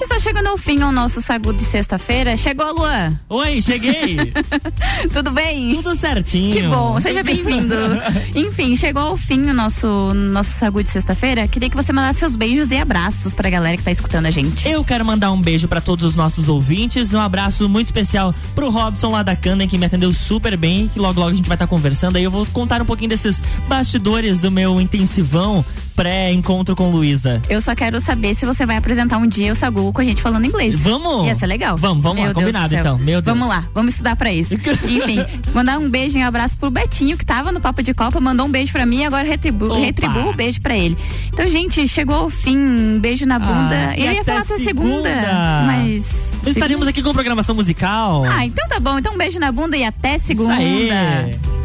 Está 0.00 0.18
chegando 0.18 0.46
ao 0.46 0.56
fim 0.56 0.78
o 0.82 0.90
nosso 0.90 1.20
sagu 1.20 1.52
de 1.52 1.62
sexta-feira. 1.62 2.34
Chegou, 2.34 2.72
Luan? 2.72 3.12
Oi, 3.28 3.60
cheguei. 3.60 4.32
Tudo 5.12 5.30
bem? 5.30 5.74
Tudo 5.74 5.94
certinho. 5.94 6.54
Que 6.54 6.62
bom, 6.62 6.98
seja 7.00 7.22
bem-vindo. 7.22 7.74
Enfim, 8.34 8.74
chegou 8.74 9.02
ao 9.02 9.16
fim 9.16 9.42
o 9.50 9.52
nosso, 9.52 10.14
nosso 10.14 10.50
sagu 10.52 10.82
de 10.82 10.88
sexta-feira. 10.88 11.46
Queria 11.46 11.68
que 11.68 11.76
você 11.76 11.92
mandasse 11.92 12.20
seus 12.20 12.34
beijos 12.34 12.70
e 12.70 12.78
abraços 12.78 13.34
pra 13.34 13.50
galera 13.50 13.76
que 13.76 13.82
tá 13.82 13.90
escutando 13.90 14.24
a 14.24 14.30
gente. 14.30 14.66
Eu 14.66 14.82
quero 14.82 15.04
mandar 15.04 15.30
um 15.32 15.40
beijo 15.40 15.68
pra 15.68 15.82
todos 15.82 16.04
os 16.04 16.16
nossos 16.16 16.48
ouvintes, 16.48 17.12
um 17.12 17.20
abraço 17.20 17.68
muito 17.68 17.88
especial 17.88 18.34
pro 18.54 18.70
Robson 18.70 19.10
lá 19.10 19.22
da 19.22 19.36
Candem, 19.36 19.68
que 19.68 19.76
me 19.76 19.84
atendeu 19.84 20.12
super 20.12 20.56
bem, 20.56 20.88
que 20.88 20.98
logo 20.98 21.20
logo 21.20 21.32
a 21.32 21.36
gente 21.36 21.46
vai 21.46 21.56
estar 21.56 21.66
conversando. 21.66 22.16
Aí 22.16 22.24
eu 22.24 22.30
vou 22.30 22.46
contar 22.46 22.80
um 22.80 22.86
pouquinho 22.86 23.10
desses 23.10 23.42
bastidores 23.68 24.38
do 24.38 24.50
meu 24.50 24.80
intensivão 24.80 25.62
pré-encontro 26.00 26.74
com 26.74 26.90
Luísa. 26.90 27.42
Eu 27.46 27.60
só 27.60 27.74
quero 27.74 28.00
saber 28.00 28.34
se 28.34 28.46
você 28.46 28.64
vai 28.64 28.78
apresentar 28.78 29.18
um 29.18 29.26
dia 29.26 29.52
o 29.52 29.54
Sagu 29.54 29.92
com 29.92 30.00
a 30.00 30.04
gente 30.04 30.22
falando 30.22 30.46
inglês. 30.46 30.74
Vamos? 30.80 31.26
Ia 31.26 31.34
ser 31.34 31.46
legal. 31.46 31.76
Vamos, 31.76 32.02
vamos 32.02 32.22
Meu 32.22 32.28
lá, 32.28 32.32
Deus 32.32 32.44
combinado 32.46 32.74
então. 32.74 32.96
Meu 32.96 33.20
Deus. 33.20 33.36
Vamos 33.36 33.46
lá, 33.46 33.68
vamos 33.74 33.92
estudar 33.92 34.16
pra 34.16 34.32
isso. 34.32 34.54
Enfim, 34.88 35.18
mandar 35.52 35.78
um 35.78 35.90
beijo 35.90 36.18
e 36.18 36.22
um 36.22 36.26
abraço 36.26 36.56
pro 36.56 36.70
Betinho, 36.70 37.18
que 37.18 37.26
tava 37.26 37.52
no 37.52 37.60
Papo 37.60 37.82
de 37.82 37.92
Copa, 37.92 38.18
mandou 38.18 38.46
um 38.46 38.50
beijo 38.50 38.72
pra 38.72 38.86
mim 38.86 39.00
e 39.00 39.04
agora 39.04 39.28
retribu 39.28 39.74
retribuo 39.74 40.30
o 40.30 40.32
beijo 40.32 40.62
pra 40.62 40.74
ele. 40.74 40.96
Então, 41.30 41.46
gente, 41.50 41.86
chegou 41.86 42.16
ao 42.16 42.30
fim. 42.30 42.56
Um 42.56 42.98
beijo 42.98 43.26
na 43.26 43.38
bunda. 43.38 43.90
Ah, 43.90 43.98
e 43.98 44.06
Eu 44.06 44.12
ia 44.12 44.24
falar 44.24 44.40
até 44.40 44.56
segunda, 44.56 45.08
segunda. 45.10 45.62
mas. 45.66 46.30
Estaremos 46.46 46.88
aqui 46.88 47.02
com 47.02 47.12
programação 47.12 47.54
musical. 47.54 48.24
Ah, 48.24 48.46
então 48.46 48.66
tá 48.68 48.80
bom. 48.80 48.98
Então 48.98 49.12
um 49.12 49.18
beijo 49.18 49.38
na 49.38 49.52
bunda 49.52 49.76
e 49.76 49.84
até 49.84 50.16
segunda. 50.16 50.54
Isso 50.54 50.62
aí. 50.62 51.59